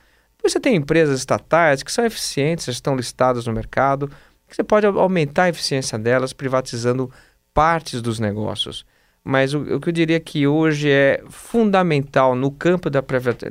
Você 0.48 0.60
tem 0.60 0.75
empresas 0.75 1.20
estatais 1.20 1.82
que 1.82 1.92
são 1.92 2.06
eficientes, 2.06 2.68
estão 2.68 2.96
listadas 2.96 3.48
no 3.48 3.54
mercado, 3.54 4.12
Você 4.48 4.64
pode 4.64 4.86
aumentar 4.86 5.44
a 5.44 5.50
eficiência 5.50 5.98
delas 5.98 6.34
privatizando 6.34 7.12
partes 7.52 8.00
dos 8.00 8.20
negócios. 8.20 8.86
Mas 9.24 9.56
o, 9.56 9.60
o 9.62 9.82
que 9.82 9.90
eu 9.90 9.94
diria 9.94 10.20
que 10.20 10.46
hoje 10.46 10.90
é 10.90 11.24
fundamental 11.30 12.36
no 12.36 12.52
campo 12.52 12.92
da, 12.92 13.04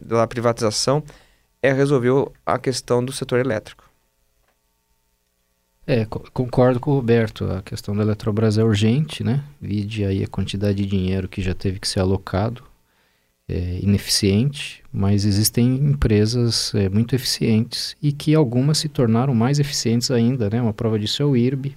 da 0.02 0.26
privatização 0.26 1.02
é 1.60 1.72
resolver 1.72 2.30
a 2.46 2.58
questão 2.58 3.04
do 3.04 3.10
setor 3.10 3.40
elétrico. 3.40 3.84
É, 5.84 6.06
concordo 6.32 6.78
com 6.78 6.92
o 6.92 6.94
Roberto. 6.94 7.44
A 7.50 7.60
questão 7.60 7.94
da 7.94 8.02
Eletrobras 8.02 8.56
é 8.56 8.62
urgente, 8.62 9.24
né? 9.24 9.42
Vide 9.60 10.04
aí 10.04 10.22
a 10.22 10.28
quantidade 10.28 10.76
de 10.76 10.86
dinheiro 10.86 11.28
que 11.28 11.42
já 11.42 11.54
teve 11.54 11.80
que 11.80 11.88
ser 11.88 12.00
alocado. 12.00 12.62
É 13.46 13.78
ineficiente, 13.82 14.82
mas 14.90 15.26
existem 15.26 15.74
empresas 15.74 16.74
é, 16.74 16.88
muito 16.88 17.14
eficientes 17.14 17.94
e 18.00 18.10
que 18.10 18.34
algumas 18.34 18.78
se 18.78 18.88
tornaram 18.88 19.34
mais 19.34 19.58
eficientes 19.58 20.10
ainda, 20.10 20.48
né? 20.48 20.62
Uma 20.62 20.72
prova 20.72 20.98
disso 20.98 21.22
é 21.22 21.26
o 21.26 21.36
IRB, 21.36 21.76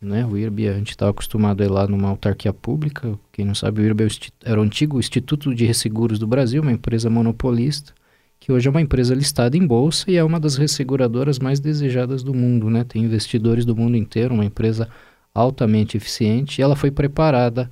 né? 0.00 0.24
O 0.24 0.38
IRB 0.38 0.68
a 0.68 0.74
gente 0.74 0.90
estava 0.90 1.10
acostumado 1.10 1.62
a 1.62 1.66
ir 1.66 1.68
lá 1.68 1.88
numa 1.88 2.08
autarquia 2.08 2.52
pública. 2.52 3.18
Quem 3.32 3.44
não 3.44 3.56
sabe, 3.56 3.80
o 3.80 3.84
IRB 3.84 4.04
é 4.04 4.50
era 4.50 4.60
o 4.60 4.62
antigo 4.62 5.00
Instituto 5.00 5.52
de 5.52 5.64
Resseguros 5.64 6.18
do 6.18 6.28
Brasil, 6.28 6.62
uma 6.62 6.72
empresa 6.72 7.10
monopolista 7.10 7.92
que 8.40 8.50
hoje 8.50 8.66
é 8.66 8.70
uma 8.70 8.80
empresa 8.80 9.14
listada 9.14 9.56
em 9.56 9.66
bolsa 9.66 10.10
e 10.10 10.16
é 10.16 10.24
uma 10.24 10.40
das 10.40 10.56
resseguradoras 10.56 11.38
mais 11.38 11.60
desejadas 11.60 12.22
do 12.22 12.32
mundo, 12.32 12.70
né? 12.70 12.82
Tem 12.84 13.04
investidores 13.04 13.66
do 13.66 13.76
mundo 13.76 13.96
inteiro, 13.98 14.32
uma 14.34 14.46
empresa 14.46 14.88
altamente 15.34 15.98
eficiente 15.98 16.58
e 16.58 16.62
ela 16.62 16.74
foi 16.74 16.90
preparada 16.90 17.68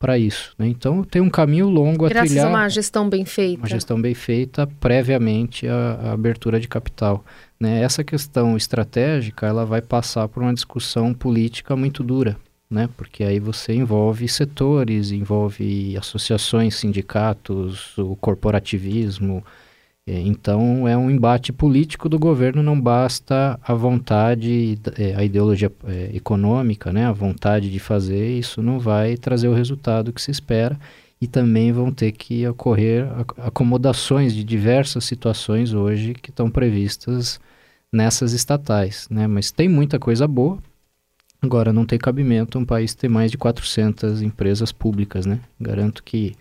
para 0.00 0.18
isso. 0.18 0.54
Né? 0.58 0.66
Então 0.66 1.04
tem 1.04 1.20
um 1.20 1.28
caminho 1.28 1.68
longo 1.68 2.06
a 2.06 2.08
Graças 2.08 2.30
trilhar. 2.30 2.46
Graças 2.46 2.58
a 2.58 2.62
uma 2.62 2.68
gestão 2.68 3.08
bem 3.08 3.24
feita. 3.26 3.60
Uma 3.60 3.68
gestão 3.68 4.00
bem 4.00 4.14
feita 4.14 4.66
previamente 4.66 5.68
à, 5.68 6.00
à 6.02 6.12
abertura 6.12 6.58
de 6.58 6.66
capital. 6.66 7.22
Né? 7.60 7.82
Essa 7.82 8.02
questão 8.02 8.56
estratégica 8.56 9.46
ela 9.46 9.66
vai 9.66 9.82
passar 9.82 10.26
por 10.26 10.42
uma 10.42 10.54
discussão 10.54 11.12
política 11.12 11.76
muito 11.76 12.02
dura. 12.02 12.36
Né? 12.68 12.88
Porque 12.96 13.22
aí 13.22 13.38
você 13.38 13.74
envolve 13.74 14.26
setores, 14.26 15.10
envolve 15.10 15.96
associações, 15.98 16.76
sindicatos, 16.76 17.98
o 17.98 18.16
corporativismo, 18.16 19.44
então 20.06 20.88
é 20.88 20.96
um 20.96 21.10
embate 21.10 21.52
político 21.52 22.08
do 22.08 22.18
governo, 22.18 22.62
não 22.62 22.80
basta 22.80 23.58
a 23.62 23.74
vontade, 23.74 24.78
é, 24.98 25.14
a 25.14 25.24
ideologia 25.24 25.70
é, 25.86 26.10
econômica, 26.14 26.92
né, 26.92 27.06
a 27.06 27.12
vontade 27.12 27.70
de 27.70 27.78
fazer, 27.78 28.38
isso 28.38 28.62
não 28.62 28.80
vai 28.80 29.16
trazer 29.16 29.48
o 29.48 29.54
resultado 29.54 30.12
que 30.12 30.20
se 30.20 30.30
espera 30.30 30.78
e 31.20 31.26
também 31.26 31.70
vão 31.70 31.92
ter 31.92 32.12
que 32.12 32.46
ocorrer 32.48 33.06
acomodações 33.38 34.34
de 34.34 34.42
diversas 34.42 35.04
situações 35.04 35.74
hoje 35.74 36.14
que 36.14 36.30
estão 36.30 36.50
previstas 36.50 37.38
nessas 37.92 38.32
estatais, 38.32 39.06
né? 39.10 39.26
Mas 39.26 39.50
tem 39.50 39.68
muita 39.68 39.98
coisa 39.98 40.26
boa. 40.26 40.58
Agora 41.42 41.72
não 41.72 41.84
tem 41.84 41.98
cabimento 41.98 42.58
um 42.58 42.64
país 42.64 42.94
ter 42.94 43.08
mais 43.08 43.30
de 43.30 43.36
400 43.38 44.22
empresas 44.22 44.72
públicas, 44.72 45.26
né? 45.26 45.40
Garanto 45.60 46.02
que 46.02 46.34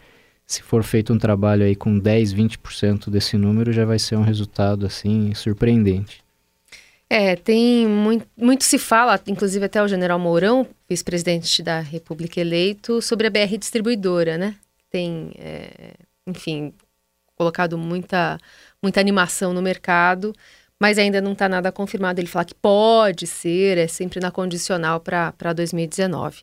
se 0.49 0.63
for 0.63 0.83
feito 0.83 1.13
um 1.13 1.19
trabalho 1.19 1.63
aí 1.63 1.75
com 1.75 1.99
10, 1.99 2.33
20% 2.33 3.11
desse 3.11 3.37
número, 3.37 3.71
já 3.71 3.85
vai 3.85 3.99
ser 3.99 4.15
um 4.15 4.23
resultado 4.23 4.83
assim 4.83 5.31
surpreendente. 5.35 6.23
É, 7.07 7.35
tem 7.35 7.87
muito, 7.87 8.25
muito 8.35 8.63
se 8.63 8.79
fala, 8.79 9.19
inclusive 9.27 9.63
até 9.65 9.81
o 9.81 9.87
general 9.87 10.17
Mourão, 10.17 10.65
vice-presidente 10.89 11.61
da 11.61 11.79
República 11.79 12.41
eleito, 12.41 12.99
sobre 12.99 13.27
a 13.27 13.29
BR 13.29 13.57
distribuidora, 13.59 14.39
né? 14.39 14.55
Tem, 14.89 15.31
é, 15.37 15.93
enfim, 16.25 16.73
colocado 17.35 17.77
muita, 17.77 18.39
muita 18.81 18.99
animação 18.99 19.53
no 19.53 19.61
mercado, 19.61 20.33
mas 20.79 20.97
ainda 20.97 21.21
não 21.21 21.33
está 21.33 21.47
nada 21.47 21.71
confirmado. 21.71 22.19
Ele 22.19 22.27
fala 22.27 22.45
que 22.45 22.55
pode 22.55 23.27
ser, 23.27 23.77
é 23.77 23.87
sempre 23.87 24.19
na 24.19 24.31
condicional 24.31 24.99
para 24.99 25.53
2019. 25.53 26.41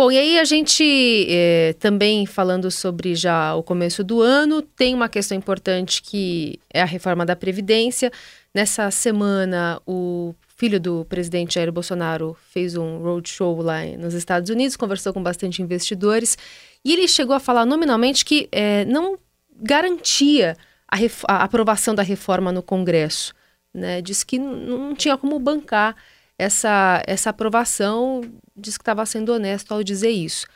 Bom, 0.00 0.10
e 0.10 0.16
aí 0.16 0.38
a 0.38 0.46
gente 0.46 1.26
é, 1.28 1.74
também 1.78 2.24
falando 2.24 2.70
sobre 2.70 3.14
já 3.14 3.54
o 3.54 3.62
começo 3.62 4.02
do 4.02 4.22
ano, 4.22 4.62
tem 4.62 4.94
uma 4.94 5.10
questão 5.10 5.36
importante 5.36 6.00
que 6.00 6.58
é 6.72 6.80
a 6.80 6.86
reforma 6.86 7.26
da 7.26 7.36
Previdência. 7.36 8.10
Nessa 8.54 8.90
semana, 8.90 9.78
o 9.86 10.34
filho 10.56 10.80
do 10.80 11.04
presidente 11.04 11.56
Jair 11.56 11.70
Bolsonaro 11.70 12.34
fez 12.48 12.76
um 12.76 12.96
roadshow 13.02 13.60
lá 13.60 13.84
nos 13.98 14.14
Estados 14.14 14.48
Unidos, 14.48 14.74
conversou 14.74 15.12
com 15.12 15.22
bastante 15.22 15.60
investidores 15.60 16.38
e 16.82 16.94
ele 16.94 17.06
chegou 17.06 17.36
a 17.36 17.38
falar 17.38 17.66
nominalmente 17.66 18.24
que 18.24 18.48
é, 18.50 18.86
não 18.86 19.18
garantia 19.54 20.56
a, 20.90 20.96
a, 21.28 21.44
aprovação 21.44 21.94
da 21.94 22.02
reforma 22.02 22.50
no 22.50 22.62
Congresso. 22.62 23.34
Né? 23.74 24.00
Disse 24.00 24.24
que 24.24 24.38
não 24.38 24.94
tinha 24.94 25.18
como 25.18 25.38
bancar 25.38 25.94
essa, 26.40 27.02
essa 27.06 27.28
aprovação, 27.28 28.22
diz 28.56 28.78
que 28.78 28.82
estava 28.82 29.04
sendo 29.04 29.34
honesto 29.34 29.72
ao 29.72 29.84
dizer 29.84 30.08
isso. 30.08 30.46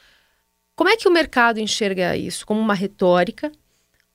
Como 0.74 0.88
é 0.88 0.96
que 0.96 1.06
o 1.06 1.12
mercado 1.12 1.60
enxerga 1.60 2.16
isso? 2.16 2.46
Como 2.46 2.58
uma 2.58 2.72
retórica? 2.72 3.52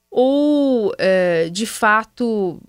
Ou, 0.10 0.92
é, 0.98 1.48
de 1.50 1.68
fato, 1.68 2.60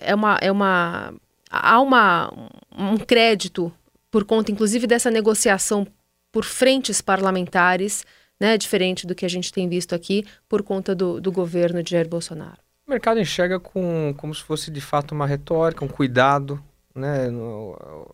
é 0.00 0.14
uma, 0.14 0.38
é 0.40 0.50
uma, 0.50 1.12
há 1.50 1.78
uma, 1.78 2.32
um 2.74 2.96
crédito 2.96 3.70
por 4.10 4.24
conta, 4.24 4.50
inclusive, 4.50 4.86
dessa 4.86 5.10
negociação 5.10 5.86
por 6.32 6.44
frentes 6.44 7.02
parlamentares, 7.02 8.02
né, 8.40 8.56
diferente 8.56 9.06
do 9.06 9.14
que 9.14 9.26
a 9.26 9.28
gente 9.28 9.52
tem 9.52 9.68
visto 9.68 9.94
aqui, 9.94 10.24
por 10.48 10.62
conta 10.62 10.94
do, 10.94 11.20
do 11.20 11.30
governo 11.30 11.82
de 11.82 11.90
Jair 11.90 12.08
Bolsonaro? 12.08 12.58
O 12.86 12.90
mercado 12.90 13.20
enxerga 13.20 13.60
com, 13.60 14.14
como 14.16 14.34
se 14.34 14.42
fosse, 14.42 14.70
de 14.70 14.80
fato, 14.80 15.12
uma 15.12 15.26
retórica, 15.26 15.84
um 15.84 15.88
cuidado 15.88 16.62
né? 16.94 17.28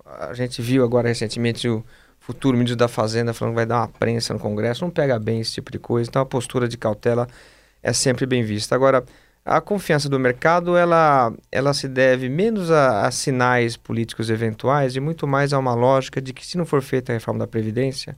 A 0.05 0.35
gente 0.35 0.63
viu 0.63 0.85
agora 0.85 1.09
recentemente 1.09 1.69
o 1.69 1.85
futuro 2.19 2.57
ministro 2.57 2.77
da 2.77 2.89
Fazenda 2.89 3.33
falando 3.33 3.53
que 3.53 3.57
vai 3.57 3.67
dar 3.67 3.79
uma 3.79 3.89
prensa 3.89 4.35
no 4.35 4.41
Congresso. 4.41 4.85
Não 4.85 4.91
pega 4.91 5.19
bem 5.19 5.41
esse 5.41 5.53
tipo 5.53 5.73
de 5.73 5.79
coisa. 5.79 6.09
Então 6.09 6.23
a 6.23 6.27
postura 6.27 6.69
de 6.69 6.77
cautela 6.77 7.27
é 7.83 7.93
sempre 7.93 8.27
bem 8.27 8.43
vista. 8.43 8.75
Agora, 8.75 9.05
a 9.45 9.61
confiança 9.61 10.09
do 10.09 10.19
mercado 10.19 10.77
ela, 10.77 11.33
ela 11.51 11.73
se 11.73 11.89
deve 11.89 12.29
menos 12.29 12.71
a, 12.71 13.07
a, 13.07 13.11
sinais 13.11 13.77
políticos 13.77 14.29
eventuais 14.29 14.95
e 14.95 15.01
muito 15.01 15.27
mais 15.27 15.53
a 15.53 15.59
uma 15.59 15.75
lógica 15.75 16.21
de 16.21 16.33
que 16.33 16.47
se 16.47 16.59
não 16.59 16.67
for 16.67 16.83
feita 16.83 17.13
a 17.13 17.15
reforma 17.15 17.41
da 17.41 17.47
Previdência, 17.47 18.17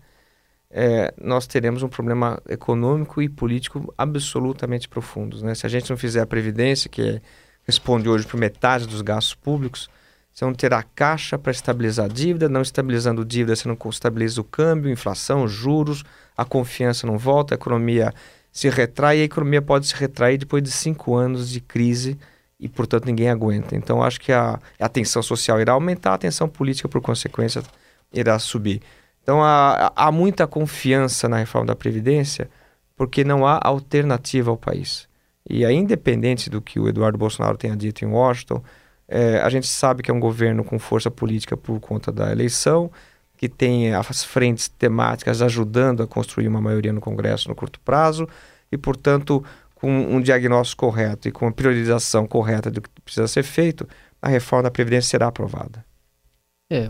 é, 0.71 1.13
nós 1.21 1.47
teremos 1.47 1.83
um 1.83 1.89
problema 1.89 2.41
econômico 2.49 3.23
e 3.23 3.29
político 3.29 3.93
absolutamente 3.97 4.89
profundos. 4.89 5.43
Né? 5.43 5.55
Se 5.55 5.67
a 5.67 5.69
gente 5.69 5.89
não 5.89 5.97
fizer 5.97 6.21
a 6.21 6.27
Previdência, 6.27 6.91
que 6.91 7.23
responde 7.65 8.09
hoje 8.09 8.27
por 8.27 8.39
metade 8.39 8.87
dos 8.87 9.03
gastos 9.03 9.35
públicos, 9.35 9.89
você 10.41 10.45
não 10.47 10.55
terá 10.55 10.83
caixa 10.83 11.39
para 11.39 11.53
estabilizar 11.53 12.07
a 12.07 12.09
dívida, 12.09 12.49
não 12.49 12.63
estabilizando 12.63 13.27
dívida, 13.27 13.55
você 13.55 13.69
não 13.69 13.77
estabiliza 13.91 14.41
o 14.41 14.45
câmbio, 14.45 14.91
inflação, 14.91 15.47
juros, 15.47 16.03
a 16.35 16.47
confiança 16.47 17.07
não 17.07 17.19
volta, 17.19 17.53
a 17.53 17.57
economia 17.57 18.15
se 18.51 18.71
retrai 18.71 19.19
e 19.19 19.21
a 19.21 19.25
economia 19.25 19.61
pode 19.61 19.87
se 19.87 19.95
retrair 19.95 20.39
depois 20.39 20.63
de 20.63 20.71
cinco 20.71 21.15
anos 21.15 21.51
de 21.51 21.61
crise 21.61 22.19
e, 22.59 22.71
portanto, 22.71 23.05
ninguém 23.05 23.29
aguenta. 23.29 23.77
Então, 23.77 24.03
acho 24.03 24.19
que 24.19 24.33
a, 24.33 24.59
a 24.79 24.89
tensão 24.89 25.23
social 25.23 25.61
irá 25.61 25.75
aumentar, 25.75 26.15
a 26.15 26.19
tensão 26.19 26.49
política, 26.49 26.89
por 26.89 27.03
consequência, 27.03 27.63
irá 28.11 28.39
subir. 28.39 28.81
Então, 29.23 29.45
há, 29.45 29.93
há 29.95 30.11
muita 30.11 30.47
confiança 30.47 31.29
na 31.29 31.37
reforma 31.37 31.67
da 31.67 31.77
Previdência 31.77 32.49
porque 32.97 33.25
não 33.25 33.47
há 33.47 33.61
alternativa 33.63 34.51
ao 34.51 34.57
país. 34.57 35.07
E 35.49 35.67
aí, 35.67 35.75
independente 35.75 36.49
do 36.49 36.63
que 36.63 36.81
o 36.81 36.89
Eduardo 36.89 37.19
Bolsonaro 37.19 37.59
tenha 37.59 37.77
dito 37.77 38.07
em 38.07 38.09
Washington, 38.09 38.63
é, 39.11 39.41
a 39.41 39.51
gente 39.51 39.67
sabe 39.67 40.05
que 40.05 40.11
é 40.11 40.15
um 40.15 40.21
governo 40.21 40.63
com 40.63 40.79
força 40.79 41.11
política 41.11 41.57
por 41.57 41.81
conta 41.81 42.13
da 42.13 42.31
eleição, 42.31 42.91
que 43.37 43.49
tem 43.49 43.93
as 43.93 44.23
frentes 44.23 44.69
temáticas 44.69 45.43
ajudando 45.43 46.03
a 46.03 46.07
construir 46.07 46.47
uma 46.47 46.61
maioria 46.61 46.93
no 46.93 47.01
Congresso 47.01 47.49
no 47.49 47.55
curto 47.55 47.81
prazo 47.81 48.29
e, 48.71 48.79
portanto, 48.79 49.45
com 49.75 49.91
um 49.91 50.21
diagnóstico 50.21 50.87
correto 50.87 51.27
e 51.27 51.33
com 51.33 51.49
a 51.49 51.53
priorização 51.53 52.25
correta 52.27 52.71
do 52.71 52.81
que 52.81 52.89
precisa 53.05 53.27
ser 53.27 53.43
feito, 53.43 53.89
a 54.23 54.29
reforma 54.29 54.65
da 54.65 54.71
Previdência 54.71 55.11
será 55.11 55.27
aprovada. 55.27 55.85
É, 56.71 56.89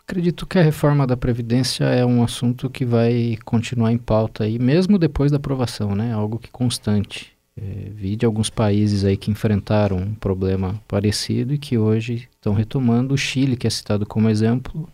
acredito 0.00 0.46
que 0.46 0.58
a 0.58 0.62
reforma 0.62 1.06
da 1.06 1.16
Previdência 1.18 1.84
é 1.84 2.06
um 2.06 2.22
assunto 2.22 2.70
que 2.70 2.84
vai 2.84 3.36
continuar 3.44 3.92
em 3.92 3.98
pauta 3.98 4.44
aí, 4.44 4.58
mesmo 4.58 4.98
depois 4.98 5.30
da 5.30 5.36
aprovação, 5.36 5.94
né? 5.94 6.14
Algo 6.14 6.38
que 6.38 6.50
constante. 6.50 7.31
É, 7.56 7.90
vi 7.90 8.16
de 8.16 8.24
alguns 8.24 8.48
países 8.48 9.04
aí 9.04 9.16
que 9.16 9.30
enfrentaram 9.30 9.98
um 9.98 10.14
problema 10.14 10.80
parecido 10.88 11.52
e 11.52 11.58
que 11.58 11.76
hoje 11.76 12.28
estão 12.34 12.54
retomando. 12.54 13.12
O 13.12 13.18
Chile, 13.18 13.56
que 13.56 13.66
é 13.66 13.70
citado 13.70 14.06
como 14.06 14.30
exemplo, 14.30 14.88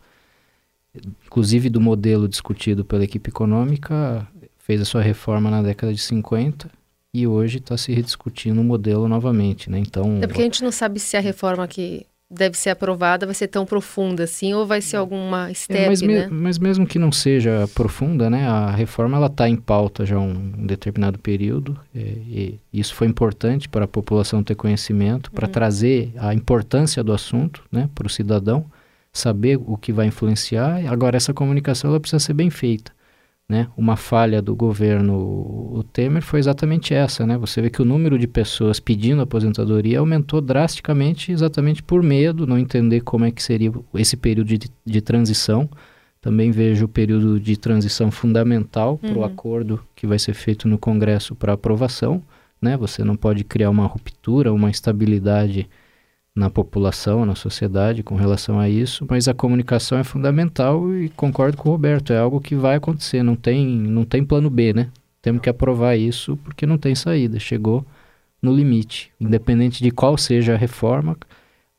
inclusive 1.26 1.70
do 1.70 1.80
modelo 1.80 2.28
discutido 2.28 2.84
pela 2.84 3.04
equipe 3.04 3.30
econômica, 3.30 4.26
fez 4.58 4.80
a 4.80 4.84
sua 4.84 5.02
reforma 5.02 5.50
na 5.50 5.62
década 5.62 5.94
de 5.94 6.00
50 6.00 6.70
e 7.14 7.26
hoje 7.26 7.58
está 7.58 7.76
se 7.76 7.92
rediscutindo 7.92 8.60
o 8.60 8.64
modelo 8.64 9.08
novamente, 9.08 9.70
né? 9.70 9.78
Então, 9.78 10.18
é 10.20 10.26
porque 10.26 10.42
a 10.42 10.44
gente 10.44 10.62
não 10.62 10.72
sabe 10.72 11.00
se 11.00 11.16
a 11.16 11.20
reforma 11.20 11.66
que 11.66 12.06
deve 12.30 12.58
ser 12.58 12.70
aprovada 12.70 13.24
vai 13.24 13.34
ser 13.34 13.48
tão 13.48 13.64
profunda 13.64 14.24
assim 14.24 14.52
ou 14.52 14.66
vai 14.66 14.82
ser 14.82 14.96
é. 14.96 14.98
alguma 14.98 15.52
step, 15.54 15.80
é, 15.80 15.86
mas, 15.86 16.02
me, 16.02 16.14
né? 16.14 16.28
mas 16.30 16.58
mesmo 16.58 16.86
que 16.86 16.98
não 16.98 17.10
seja 17.10 17.68
profunda, 17.74 18.28
né, 18.28 18.46
a 18.46 18.70
reforma 18.70 19.16
ela 19.16 19.28
está 19.28 19.48
em 19.48 19.56
pauta 19.56 20.04
já 20.04 20.16
há 20.16 20.20
um, 20.20 20.52
um 20.58 20.66
determinado 20.66 21.18
período 21.18 21.78
é, 21.94 22.00
e 22.00 22.58
isso 22.72 22.94
foi 22.94 23.06
importante 23.06 23.68
para 23.68 23.86
a 23.86 23.88
população 23.88 24.42
ter 24.42 24.54
conhecimento, 24.54 25.30
para 25.32 25.46
uhum. 25.46 25.52
trazer 25.52 26.12
a 26.18 26.34
importância 26.34 27.02
do 27.02 27.12
assunto, 27.12 27.62
né, 27.72 27.88
para 27.94 28.06
o 28.06 28.10
cidadão, 28.10 28.66
saber 29.12 29.58
o 29.66 29.76
que 29.76 29.92
vai 29.92 30.06
influenciar. 30.06 30.86
Agora, 30.86 31.16
essa 31.16 31.32
comunicação 31.32 31.90
ela 31.90 32.00
precisa 32.00 32.20
ser 32.20 32.34
bem 32.34 32.50
feita. 32.50 32.92
Né? 33.50 33.66
Uma 33.78 33.96
falha 33.96 34.42
do 34.42 34.54
governo 34.54 35.14
o 35.16 35.82
Temer 35.82 36.22
foi 36.22 36.38
exatamente 36.38 36.92
essa. 36.92 37.26
Né? 37.26 37.38
Você 37.38 37.62
vê 37.62 37.70
que 37.70 37.80
o 37.80 37.84
número 37.84 38.18
de 38.18 38.26
pessoas 38.26 38.78
pedindo 38.78 39.22
aposentadoria 39.22 40.00
aumentou 40.00 40.42
drasticamente 40.42 41.32
exatamente 41.32 41.82
por 41.82 42.02
medo, 42.02 42.46
não 42.46 42.58
entender 42.58 43.00
como 43.00 43.24
é 43.24 43.30
que 43.30 43.42
seria 43.42 43.72
esse 43.94 44.18
período 44.18 44.48
de, 44.48 44.70
de 44.84 45.00
transição. 45.00 45.68
Também 46.20 46.50
vejo 46.50 46.84
o 46.84 46.88
período 46.88 47.40
de 47.40 47.56
transição 47.56 48.10
fundamental 48.10 49.00
uhum. 49.02 49.08
para 49.08 49.18
o 49.18 49.24
acordo 49.24 49.80
que 49.96 50.06
vai 50.06 50.18
ser 50.18 50.34
feito 50.34 50.68
no 50.68 50.76
Congresso 50.76 51.34
para 51.34 51.54
aprovação. 51.54 52.22
Né? 52.60 52.76
Você 52.76 53.02
não 53.02 53.16
pode 53.16 53.44
criar 53.44 53.70
uma 53.70 53.86
ruptura, 53.86 54.52
uma 54.52 54.68
instabilidade 54.68 55.66
na 56.38 56.48
população, 56.48 57.26
na 57.26 57.34
sociedade 57.34 58.02
com 58.02 58.14
relação 58.14 58.60
a 58.60 58.68
isso, 58.68 59.04
mas 59.08 59.26
a 59.26 59.34
comunicação 59.34 59.98
é 59.98 60.04
fundamental 60.04 60.94
e 60.94 61.08
concordo 61.10 61.56
com 61.56 61.68
o 61.68 61.72
Roberto, 61.72 62.12
é 62.12 62.18
algo 62.18 62.40
que 62.40 62.54
vai 62.54 62.76
acontecer, 62.76 63.22
não 63.22 63.34
tem, 63.34 63.66
não 63.66 64.04
tem 64.04 64.24
plano 64.24 64.48
B, 64.48 64.72
né? 64.72 64.88
Temos 65.20 65.42
que 65.42 65.50
aprovar 65.50 65.96
isso 65.96 66.36
porque 66.44 66.64
não 66.64 66.78
tem 66.78 66.94
saída, 66.94 67.40
chegou 67.40 67.84
no 68.40 68.54
limite, 68.54 69.10
independente 69.20 69.82
de 69.82 69.90
qual 69.90 70.16
seja 70.16 70.54
a 70.54 70.56
reforma, 70.56 71.16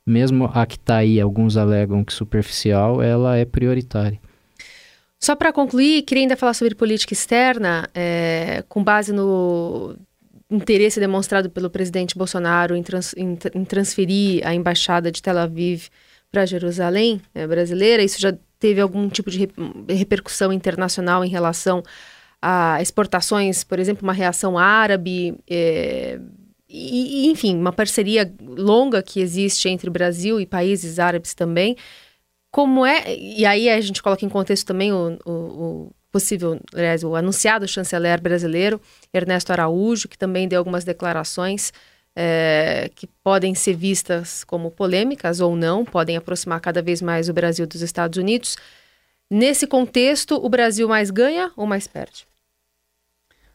mesmo 0.05 0.51
a 0.53 0.65
que 0.65 0.75
está 0.75 0.97
aí, 0.97 1.21
alguns 1.21 1.55
alegam 1.55 2.03
que 2.03 2.11
superficial, 2.11 3.01
ela 3.01 3.37
é 3.37 3.45
prioritária. 3.45 4.19
Só 5.17 5.35
para 5.35 5.53
concluir, 5.53 6.01
queria 6.03 6.23
ainda 6.23 6.35
falar 6.35 6.53
sobre 6.53 6.75
política 6.75 7.13
externa, 7.13 7.89
é, 7.93 8.63
com 8.67 8.83
base 8.83 9.13
no 9.13 9.95
interesse 10.49 10.99
demonstrado 10.99 11.49
pelo 11.49 11.69
presidente 11.69 12.17
Bolsonaro 12.17 12.75
em, 12.75 12.83
trans, 12.83 13.13
em, 13.15 13.37
em 13.53 13.65
transferir 13.65 14.45
a 14.47 14.53
embaixada 14.53 15.11
de 15.11 15.21
Tel 15.21 15.37
Aviv 15.37 15.89
para 16.31 16.45
Jerusalém 16.45 17.21
é, 17.33 17.45
brasileira. 17.45 18.03
Isso 18.03 18.19
já 18.19 18.35
teve 18.57 18.81
algum 18.81 19.07
tipo 19.09 19.29
de 19.29 19.47
repercussão 19.87 20.51
internacional 20.51 21.23
em 21.23 21.29
relação 21.29 21.83
a 22.41 22.81
exportações, 22.81 23.63
por 23.63 23.79
exemplo, 23.79 24.03
uma 24.03 24.13
reação 24.13 24.57
árabe, 24.57 25.37
é, 25.49 26.19
e, 26.67 27.27
enfim, 27.29 27.57
uma 27.57 27.73
parceria 27.73 28.31
longa 28.41 29.01
que 29.01 29.19
existe 29.19 29.67
entre 29.67 29.89
Brasil 29.89 30.39
e 30.39 30.45
países 30.45 30.99
árabes 30.99 31.33
também. 31.33 31.75
Como 32.51 32.85
é, 32.85 33.15
e 33.15 33.45
aí 33.45 33.69
a 33.69 33.81
gente 33.81 34.01
coloca 34.01 34.25
em 34.25 34.29
contexto 34.29 34.67
também 34.67 34.93
o, 34.93 35.17
o, 35.25 35.31
o 35.31 35.91
possível, 36.11 36.59
aliás, 36.73 37.03
o 37.03 37.15
anunciado 37.15 37.67
chanceler 37.67 38.21
brasileiro, 38.21 38.81
Ernesto 39.13 39.51
Araújo, 39.51 40.07
que 40.07 40.17
também 40.17 40.47
deu 40.47 40.59
algumas 40.59 40.83
declarações 40.83 41.71
é, 42.15 42.89
que 42.95 43.07
podem 43.23 43.55
ser 43.55 43.75
vistas 43.75 44.43
como 44.43 44.71
polêmicas 44.71 45.39
ou 45.39 45.55
não, 45.55 45.85
podem 45.85 46.17
aproximar 46.17 46.59
cada 46.59 46.81
vez 46.81 47.01
mais 47.01 47.29
o 47.29 47.33
Brasil 47.33 47.65
dos 47.65 47.81
Estados 47.81 48.17
Unidos. 48.17 48.57
Nesse 49.29 49.67
contexto, 49.67 50.35
o 50.35 50.49
Brasil 50.49 50.87
mais 50.87 51.11
ganha 51.11 51.51
ou 51.55 51.65
mais 51.67 51.87
perde? 51.87 52.27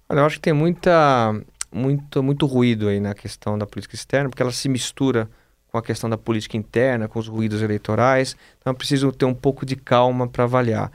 Olha, 0.08 0.20
eu 0.20 0.24
acho 0.24 0.36
que 0.36 0.42
tem 0.42 0.52
muita, 0.52 1.34
muito, 1.72 2.22
muito 2.22 2.46
ruído 2.46 2.88
aí 2.88 3.00
na 3.00 3.14
questão 3.14 3.58
da 3.58 3.66
política 3.66 3.94
externa, 3.94 4.28
porque 4.28 4.42
ela 4.42 4.52
se 4.52 4.68
mistura 4.68 5.28
com 5.68 5.78
a 5.78 5.82
questão 5.82 6.08
da 6.08 6.16
política 6.16 6.56
interna, 6.56 7.08
com 7.08 7.18
os 7.18 7.26
ruídos 7.26 7.60
eleitorais. 7.60 8.36
Então 8.60 8.72
é 8.72 8.76
preciso 8.76 9.10
ter 9.10 9.24
um 9.24 9.34
pouco 9.34 9.66
de 9.66 9.74
calma 9.74 10.28
para 10.28 10.44
avaliar. 10.44 10.92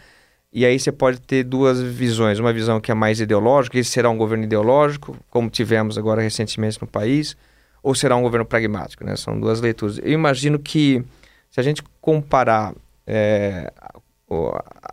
E 0.52 0.66
aí 0.66 0.80
você 0.80 0.92
pode 0.92 1.22
ter 1.22 1.44
duas 1.44 1.80
visões. 1.82 2.40
Uma 2.40 2.52
visão 2.52 2.82
que 2.82 2.92
é 2.92 2.96
mais 2.96 3.20
ideológica, 3.20 3.78
esse 3.78 3.92
será 3.92 4.10
um 4.10 4.18
governo 4.18 4.44
ideológico, 4.44 5.16
como 5.30 5.50
tivemos 5.50 5.98
agora 5.98 6.22
recentemente 6.22 6.82
no 6.82 6.88
país, 6.88 7.38
ou 7.84 7.94
será 7.94 8.16
um 8.16 8.22
governo 8.24 8.46
pragmático, 8.46 9.04
né? 9.06 9.16
São 9.16 9.40
duas 9.40 9.62
leituras. 9.62 10.00
Eu 10.00 10.12
imagino 10.12 10.58
que 10.58 11.04
se 11.52 11.60
a 11.60 11.64
gente 11.64 11.84
comparar 12.02 12.74
é, 13.06 13.72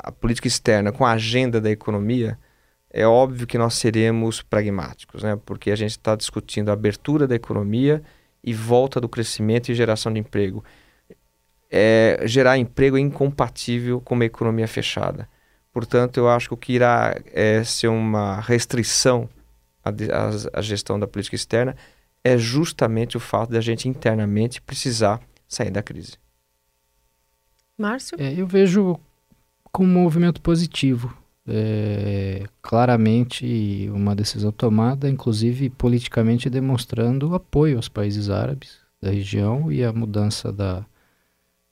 a, 0.03 0.13
política 0.13 0.47
externa 0.47 0.93
com 0.93 1.05
a 1.05 1.13
agenda 1.13 1.61
da 1.61 1.71
economia, 1.71 2.39
é 2.91 3.07
óbvio 3.07 3.47
que 3.47 3.59
nós 3.59 3.75
seremos 3.75 4.43
pragmáticos, 4.43 5.23
né? 5.23 5.39
Porque 5.45 5.71
a 5.71 5.77
gente 5.77 5.93
está 5.93 6.15
discutindo 6.15 6.69
a 6.69 6.75
abertura 6.75 7.27
da 7.27 7.35
economia 7.35 8.03
e 8.45 8.53
volta 8.53 9.01
do 9.01 9.09
crescimento 9.09 9.71
e 9.71 9.75
geração 9.75 10.13
de 10.13 10.21
emprego. 10.21 10.63
É, 11.71 12.21
gerar 12.25 12.59
emprego 12.59 12.97
é 12.97 13.01
incompatível 13.01 14.01
com 14.01 14.15
uma 14.15 14.25
economia 14.25 14.69
fechada. 14.69 15.29
Portanto, 15.77 16.17
eu 16.17 16.27
acho 16.27 16.49
que 16.49 16.55
o 16.55 16.57
que 16.57 16.73
irá 16.73 17.15
é, 17.35 17.63
ser 17.63 17.89
uma 17.89 18.41
restrição 18.41 19.29
à, 19.85 19.91
à, 19.91 20.59
à 20.59 20.63
gestão 20.63 20.99
da 20.99 21.07
política 21.07 21.37
externa 21.37 21.77
é 22.25 22.39
justamente 22.39 23.19
o 23.19 23.21
fato 23.21 23.51
de 23.51 23.59
a 23.59 23.61
gente 23.61 23.87
internamente 23.87 24.63
precisar 24.63 25.21
sair 25.47 25.71
da 25.71 25.83
crise. 25.83 26.15
Márcio? 27.77 28.17
É, 28.19 28.33
eu 28.33 28.47
vejo 28.47 28.99
como 29.71 29.91
um 29.91 30.03
movimento 30.03 30.41
positivo. 30.41 31.15
É, 31.47 32.45
claramente 32.63 33.91
uma 33.93 34.17
decisão 34.17 34.51
tomada, 34.51 35.11
inclusive 35.11 35.69
politicamente 35.69 36.49
demonstrando 36.49 37.35
apoio 37.35 37.77
aos 37.77 37.87
países 37.91 38.31
árabes 38.31 38.79
da 38.99 39.11
região 39.11 39.71
e 39.71 39.85
a 39.85 39.93
mudança 39.93 40.51
da, 40.51 40.87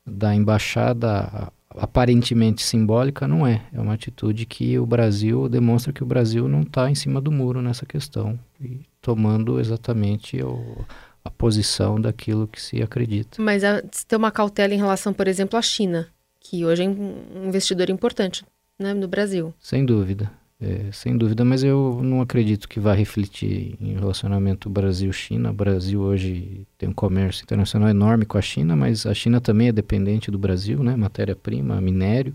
da 0.07 0.35
embaixada 0.35 1.51
aparentemente 1.77 2.63
simbólica, 2.63 3.27
não 3.27 3.47
é. 3.47 3.63
É 3.73 3.81
uma 3.81 3.95
atitude 3.95 4.47
que 4.47 4.79
o 4.79 4.87
Brasil 4.87 5.49
demonstra 5.49 5.93
que 5.93 6.03
o 6.03 6.07
Brasil 6.07 6.49
não 6.49 6.63
está 6.63 6.91
em 6.91 6.95
cima 6.95 7.21
do 7.21 7.33
muro 7.33 7.61
nessa 7.61 7.85
questão 7.85 8.39
e 8.61 8.81
tomando 9.01 9.61
exatamente 9.61 10.43
o, 10.43 10.85
a 11.25 11.31
posição 11.31 12.01
daquilo 12.01 12.47
que 12.47 12.61
se 12.61 12.83
acredita. 12.83 13.43
Mas 13.43 13.65
há, 13.65 13.83
tem 14.07 14.19
uma 14.19 14.31
cautela 14.31 14.75
em 14.75 14.79
relação, 14.79 15.13
por 15.13 15.27
exemplo, 15.27 15.59
à 15.59 15.63
China, 15.63 16.09
que 16.41 16.65
hoje 16.65 16.85
é 16.85 16.89
um 16.89 17.47
investidor 17.47 17.91
importante 17.91 18.45
né, 18.79 18.95
no 18.95 19.09
Brasil. 19.09 19.53
Sem 19.59 19.85
dúvida. 19.85 20.31
É, 20.65 20.91
sem 20.93 21.15
dúvida, 21.15 21.45
mas 21.45 21.63
eu 21.63 22.01
não 22.03 22.23
acredito 22.23 22.67
que 22.67 22.81
vá 22.81 22.95
refletir 22.95 23.77
em 23.79 23.93
relacionamento 23.93 24.71
Brasil-China. 24.71 25.51
O 25.51 25.53
Brasil 25.53 26.01
hoje 26.01 26.67
tem 26.79 26.89
um 26.89 26.93
comércio 26.93 27.43
internacional 27.43 27.91
enorme 27.91 28.25
com 28.25 28.39
a 28.39 28.41
China, 28.41 28.75
mas 28.75 29.05
a 29.05 29.13
China 29.13 29.43
também 29.43 29.69
é 29.69 29.73
dependente 29.73 30.31
do 30.31 30.39
Brasil, 30.39 30.83
né? 30.83 30.97
Matéria-prima, 30.97 31.79
minério. 31.83 32.35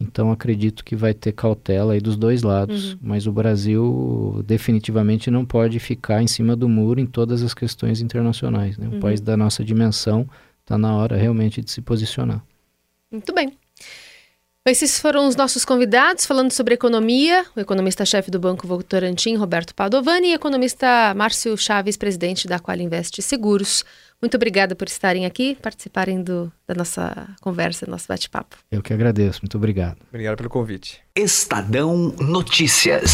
Então 0.00 0.32
acredito 0.32 0.82
que 0.82 0.96
vai 0.96 1.12
ter 1.12 1.32
cautela 1.32 1.92
aí 1.92 2.00
dos 2.00 2.16
dois 2.16 2.42
lados, 2.42 2.94
uhum. 2.94 2.98
mas 3.02 3.26
o 3.26 3.32
Brasil 3.32 4.42
definitivamente 4.46 5.30
não 5.30 5.44
pode 5.44 5.78
ficar 5.78 6.22
em 6.22 6.26
cima 6.26 6.56
do 6.56 6.70
muro 6.70 7.00
em 7.00 7.06
todas 7.06 7.42
as 7.42 7.52
questões 7.52 8.00
internacionais. 8.00 8.78
Né? 8.78 8.88
Um 8.88 8.94
uhum. 8.94 9.00
país 9.00 9.20
da 9.20 9.36
nossa 9.36 9.62
dimensão 9.62 10.26
está 10.62 10.78
na 10.78 10.96
hora 10.96 11.18
realmente 11.18 11.60
de 11.60 11.70
se 11.70 11.82
posicionar. 11.82 12.42
Muito 13.10 13.34
bem. 13.34 13.52
Esses 14.68 15.00
foram 15.00 15.26
os 15.26 15.34
nossos 15.34 15.64
convidados 15.64 16.26
falando 16.26 16.52
sobre 16.52 16.74
economia, 16.74 17.44
o 17.56 17.60
economista-chefe 17.60 18.30
do 18.30 18.38
Banco 18.38 18.66
Votorantim, 18.66 19.34
Roberto 19.34 19.74
Padovani, 19.74 20.28
e 20.28 20.32
o 20.32 20.34
economista 20.34 21.14
Márcio 21.16 21.56
Chaves, 21.56 21.96
presidente 21.96 22.46
da 22.46 22.58
Qualinvest 22.58 23.22
Seguros. 23.22 23.82
Muito 24.20 24.36
obrigada 24.36 24.76
por 24.76 24.86
estarem 24.86 25.24
aqui, 25.24 25.56
participarem 25.62 26.22
do, 26.22 26.52
da 26.66 26.74
nossa 26.74 27.28
conversa, 27.40 27.86
do 27.86 27.90
nosso 27.90 28.06
bate-papo. 28.06 28.58
Eu 28.70 28.82
que 28.82 28.92
agradeço, 28.92 29.40
muito 29.42 29.56
obrigado. 29.56 29.96
Obrigado 30.10 30.36
pelo 30.36 30.50
convite. 30.50 31.00
Estadão 31.16 32.14
Notícias. 32.18 33.10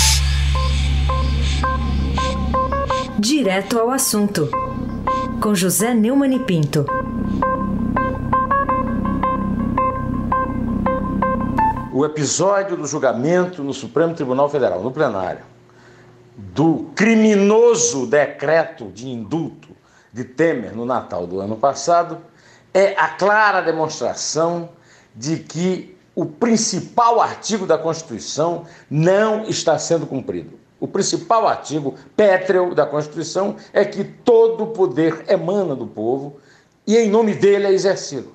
Direto 3.17 3.79
ao 3.79 3.91
assunto, 3.91 4.51
com 5.41 5.55
José 5.55 5.95
Neumann 5.95 6.35
e 6.35 6.41
Pinto. 6.41 6.85
O 11.95 12.05
episódio 12.05 12.77
do 12.77 12.89
julgamento 12.89 13.63
no 13.63 13.73
Supremo 13.73 14.17
Tribunal 14.17 14.51
Federal, 14.51 14.83
no 14.83 14.91
plenário, 14.91 15.45
do 16.37 16.91
criminoso 16.97 18.05
decreto 18.05 18.87
de 18.87 19.09
indulto 19.09 19.69
de 20.13 20.25
Temer 20.25 20.75
no 20.75 20.85
Natal 20.85 21.25
do 21.25 21.39
ano 21.39 21.57
passado, 21.57 22.19
é 22.75 22.97
a 22.99 23.11
clara 23.11 23.61
demonstração 23.61 24.71
de 25.15 25.37
que 25.37 25.97
o 26.17 26.27
principal 26.27 27.21
artigo 27.21 27.65
da 27.65 27.79
Constituição 27.79 28.65
não 28.91 29.45
está 29.45 29.79
sendo 29.79 30.05
cumprido. 30.05 30.59
O 30.81 30.89
principal 30.89 31.47
artigo 31.47 31.95
pétreo 32.17 32.75
da 32.75 32.85
Constituição 32.85 33.55
é 33.73 33.85
que 33.85 34.03
todo 34.03 34.67
poder 34.67 35.27
emana 35.29 35.77
do 35.77 35.87
povo 35.87 36.41
e 36.85 36.97
em 36.97 37.09
nome 37.09 37.35
dele 37.35 37.69
é 37.69 37.73
exercido. 37.73 38.35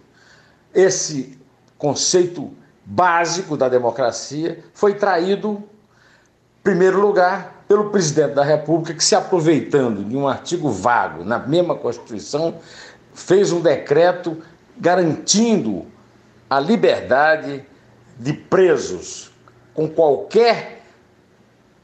Esse 0.73 1.37
conceito 1.77 2.53
básico 2.85 3.57
da 3.57 3.69
democracia 3.69 4.63
foi 4.73 4.93
traído, 4.95 5.63
em 6.59 6.63
primeiro 6.63 6.99
lugar, 6.99 7.63
pelo 7.67 7.89
presidente 7.89 8.33
da 8.33 8.43
República, 8.43 8.93
que, 8.93 9.03
se 9.03 9.15
aproveitando 9.15 10.03
de 10.03 10.15
um 10.17 10.27
artigo 10.27 10.69
vago 10.69 11.23
na 11.23 11.37
mesma 11.37 11.75
Constituição, 11.75 12.55
fez 13.13 13.51
um 13.51 13.61
decreto 13.61 14.41
garantindo 14.77 15.85
a 16.49 16.59
liberdade 16.59 17.65
de 18.17 18.33
presos 18.33 19.31
com 19.73 19.87
qualquer 19.87 20.83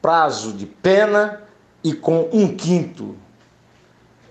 prazo 0.02 0.52
de 0.52 0.66
pena 0.66 1.42
e 1.82 1.92
com 1.92 2.28
um 2.32 2.56
quinto 2.56 3.16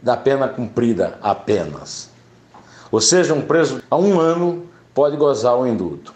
da 0.02 0.16
pena 0.16 0.48
cumprida 0.48 1.18
apenas. 1.22 2.10
Ou 2.92 3.02
seja, 3.02 3.34
um 3.34 3.42
preso 3.42 3.84
a 3.90 3.98
um 3.98 4.20
ano 4.20 4.70
pode 4.94 5.18
gozar 5.18 5.58
o 5.58 5.68
indulto. 5.68 6.15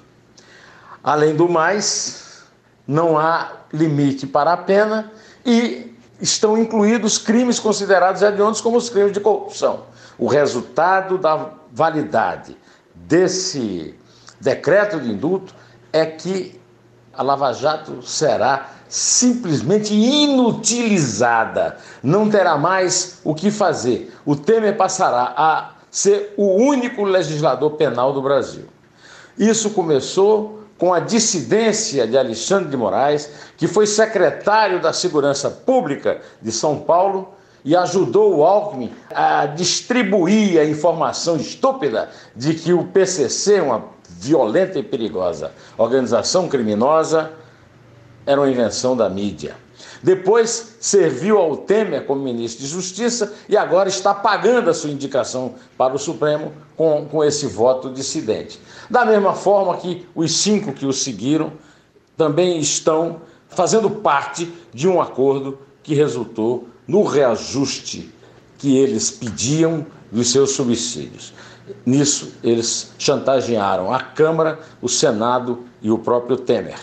Além 1.03 1.35
do 1.35 1.47
mais, 1.47 2.43
não 2.88 3.17
há 3.17 3.51
limite 3.71 4.27
para 4.27 4.53
a 4.53 4.57
pena 4.57 5.12
e 5.45 5.95
estão 6.21 6.57
incluídos 6.57 7.17
crimes 7.17 7.59
considerados 7.59 8.21
hediondos 8.21 8.62
como 8.62 8.77
os 8.77 8.89
crimes 8.89 9.13
de 9.13 9.19
corrupção. 9.19 9.83
O 10.17 10.27
resultado 10.27 11.17
da 11.17 11.51
validade 11.71 12.57
desse 12.93 13.95
decreto 14.39 14.99
de 14.99 15.12
indulto 15.12 15.53
é 15.93 16.05
que 16.05 16.59
a 17.13 17.23
Lava 17.23 17.53
Jato 17.53 18.01
será 18.01 18.69
simplesmente 18.88 19.93
inutilizada, 19.93 21.77
não 22.01 22.29
terá 22.29 22.57
mais 22.57 23.19
o 23.23 23.35
que 23.35 23.51
fazer. 23.51 24.13
O 24.25 24.35
Temer 24.35 24.75
passará 24.75 25.33
a 25.38 25.71
ser 25.91 26.33
o 26.38 26.55
único 26.55 27.03
legislador 27.03 27.71
penal 27.71 28.13
do 28.13 28.21
Brasil. 28.21 28.65
Isso 29.38 29.69
começou 29.71 30.59
com 30.79 30.93
a 30.93 30.99
dissidência 31.01 32.07
de 32.07 32.17
Alexandre 32.17 32.69
de 32.69 32.77
Moraes, 32.77 33.29
que 33.57 33.67
foi 33.67 33.85
secretário 33.85 34.81
da 34.81 34.93
Segurança 34.93 35.51
Pública 35.51 36.21
de 36.41 36.53
São 36.53 36.79
Paulo 36.79 37.33
e 37.65 37.75
ajudou 37.75 38.37
o 38.37 38.45
Alckmin 38.45 38.91
a 39.13 39.45
distribuir 39.45 40.57
a 40.57 40.63
informação 40.63 41.35
estúpida 41.35 42.09
de 42.33 42.53
que 42.53 42.71
o 42.71 42.85
PCC, 42.85 43.59
uma 43.59 43.83
violenta 44.07 44.79
e 44.79 44.83
perigosa 44.83 45.51
organização 45.77 46.47
criminosa, 46.47 47.33
era 48.25 48.39
uma 48.39 48.49
invenção 48.49 48.95
da 48.95 49.09
mídia. 49.09 49.55
Depois 50.01 50.77
serviu 50.79 51.37
ao 51.37 51.57
Temer 51.57 52.05
como 52.05 52.21
ministro 52.21 52.63
de 52.63 52.69
Justiça 52.69 53.33
e 53.47 53.57
agora 53.57 53.89
está 53.89 54.13
pagando 54.13 54.69
a 54.69 54.73
sua 54.73 54.89
indicação 54.89 55.55
para 55.77 55.95
o 55.95 55.99
Supremo 55.99 56.53
com, 56.75 57.05
com 57.05 57.23
esse 57.23 57.47
voto 57.47 57.89
dissidente. 57.89 58.59
Da 58.89 59.05
mesma 59.05 59.33
forma 59.33 59.77
que 59.77 60.07
os 60.15 60.37
cinco 60.37 60.73
que 60.73 60.85
o 60.85 60.93
seguiram 60.93 61.53
também 62.17 62.59
estão 62.59 63.21
fazendo 63.47 63.89
parte 63.89 64.51
de 64.73 64.87
um 64.87 65.01
acordo 65.01 65.59
que 65.83 65.93
resultou 65.93 66.67
no 66.87 67.03
reajuste 67.03 68.13
que 68.57 68.77
eles 68.77 69.09
pediam 69.09 69.85
dos 70.11 70.31
seus 70.31 70.51
subsídios. 70.51 71.33
Nisso, 71.85 72.33
eles 72.43 72.91
chantagearam 72.97 73.93
a 73.93 74.01
Câmara, 74.01 74.59
o 74.81 74.89
Senado 74.89 75.65
e 75.81 75.91
o 75.91 75.97
próprio 75.97 76.35
Temer, 76.35 76.79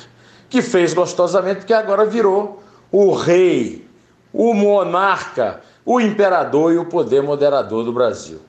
que 0.49 0.63
fez 0.63 0.95
gostosamente, 0.95 1.67
que 1.67 1.75
agora 1.75 2.07
virou 2.07 2.56
o 2.91 3.15
rei, 3.15 3.87
o 4.33 4.55
monarca, 4.55 5.61
o 5.85 6.01
imperador 6.01 6.73
e 6.73 6.79
o 6.79 6.87
poder 6.87 7.23
moderador 7.23 7.85
do 7.85 7.93
Brasil. 7.93 8.41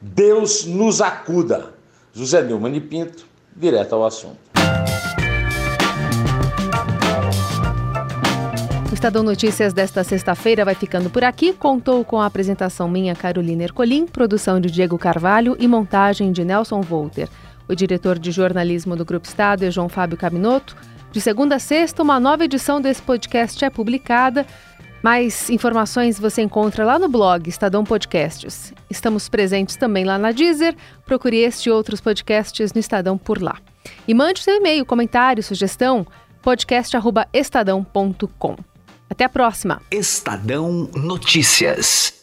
Deus 0.00 0.64
nos 0.64 1.00
acuda. 1.00 1.72
José 2.12 2.42
Neumann 2.42 2.74
e 2.74 2.80
Pinto, 2.80 3.24
direto 3.56 3.94
ao 3.94 4.04
assunto. 4.04 4.36
O 8.90 8.94
Estadão 8.94 9.22
Notícias 9.22 9.72
desta 9.72 10.04
sexta-feira 10.04 10.64
vai 10.64 10.74
ficando 10.74 11.08
por 11.08 11.24
aqui. 11.24 11.52
Contou 11.52 12.04
com 12.04 12.20
a 12.20 12.26
apresentação 12.26 12.88
minha, 12.88 13.14
Carolina 13.14 13.62
Ercolim, 13.62 14.06
produção 14.06 14.60
de 14.60 14.70
Diego 14.70 14.98
Carvalho 14.98 15.56
e 15.58 15.66
montagem 15.66 16.30
de 16.30 16.44
Nelson 16.44 16.82
Volter. 16.82 17.28
O 17.68 17.74
diretor 17.74 18.18
de 18.18 18.30
jornalismo 18.30 18.94
do 18.94 19.04
Grupo 19.04 19.26
Estado 19.26 19.64
é 19.64 19.70
João 19.70 19.88
Fábio 19.88 20.18
Caminoto. 20.18 20.76
De 21.12 21.20
segunda 21.20 21.56
a 21.56 21.58
sexta, 21.58 22.02
uma 22.02 22.18
nova 22.18 22.46
edição 22.46 22.80
desse 22.80 23.02
podcast 23.02 23.62
é 23.62 23.68
publicada. 23.68 24.46
Mais 25.02 25.50
informações 25.50 26.18
você 26.18 26.40
encontra 26.40 26.86
lá 26.86 26.98
no 26.98 27.06
blog 27.08 27.46
Estadão 27.48 27.84
Podcasts. 27.84 28.72
Estamos 28.88 29.28
presentes 29.28 29.76
também 29.76 30.04
lá 30.04 30.16
na 30.16 30.32
Deezer. 30.32 30.74
Procure 31.04 31.36
este 31.36 31.68
e 31.68 31.72
outros 31.72 32.00
podcasts 32.00 32.72
no 32.72 32.80
Estadão 32.80 33.18
por 33.18 33.42
lá. 33.42 33.58
E 34.08 34.14
mande 34.14 34.40
seu 34.40 34.56
e-mail, 34.56 34.86
comentário, 34.86 35.42
sugestão, 35.42 36.06
podcast.estadão.com. 36.40 38.56
Até 39.10 39.24
a 39.24 39.28
próxima. 39.28 39.82
Estadão 39.90 40.88
Notícias. 40.94 42.21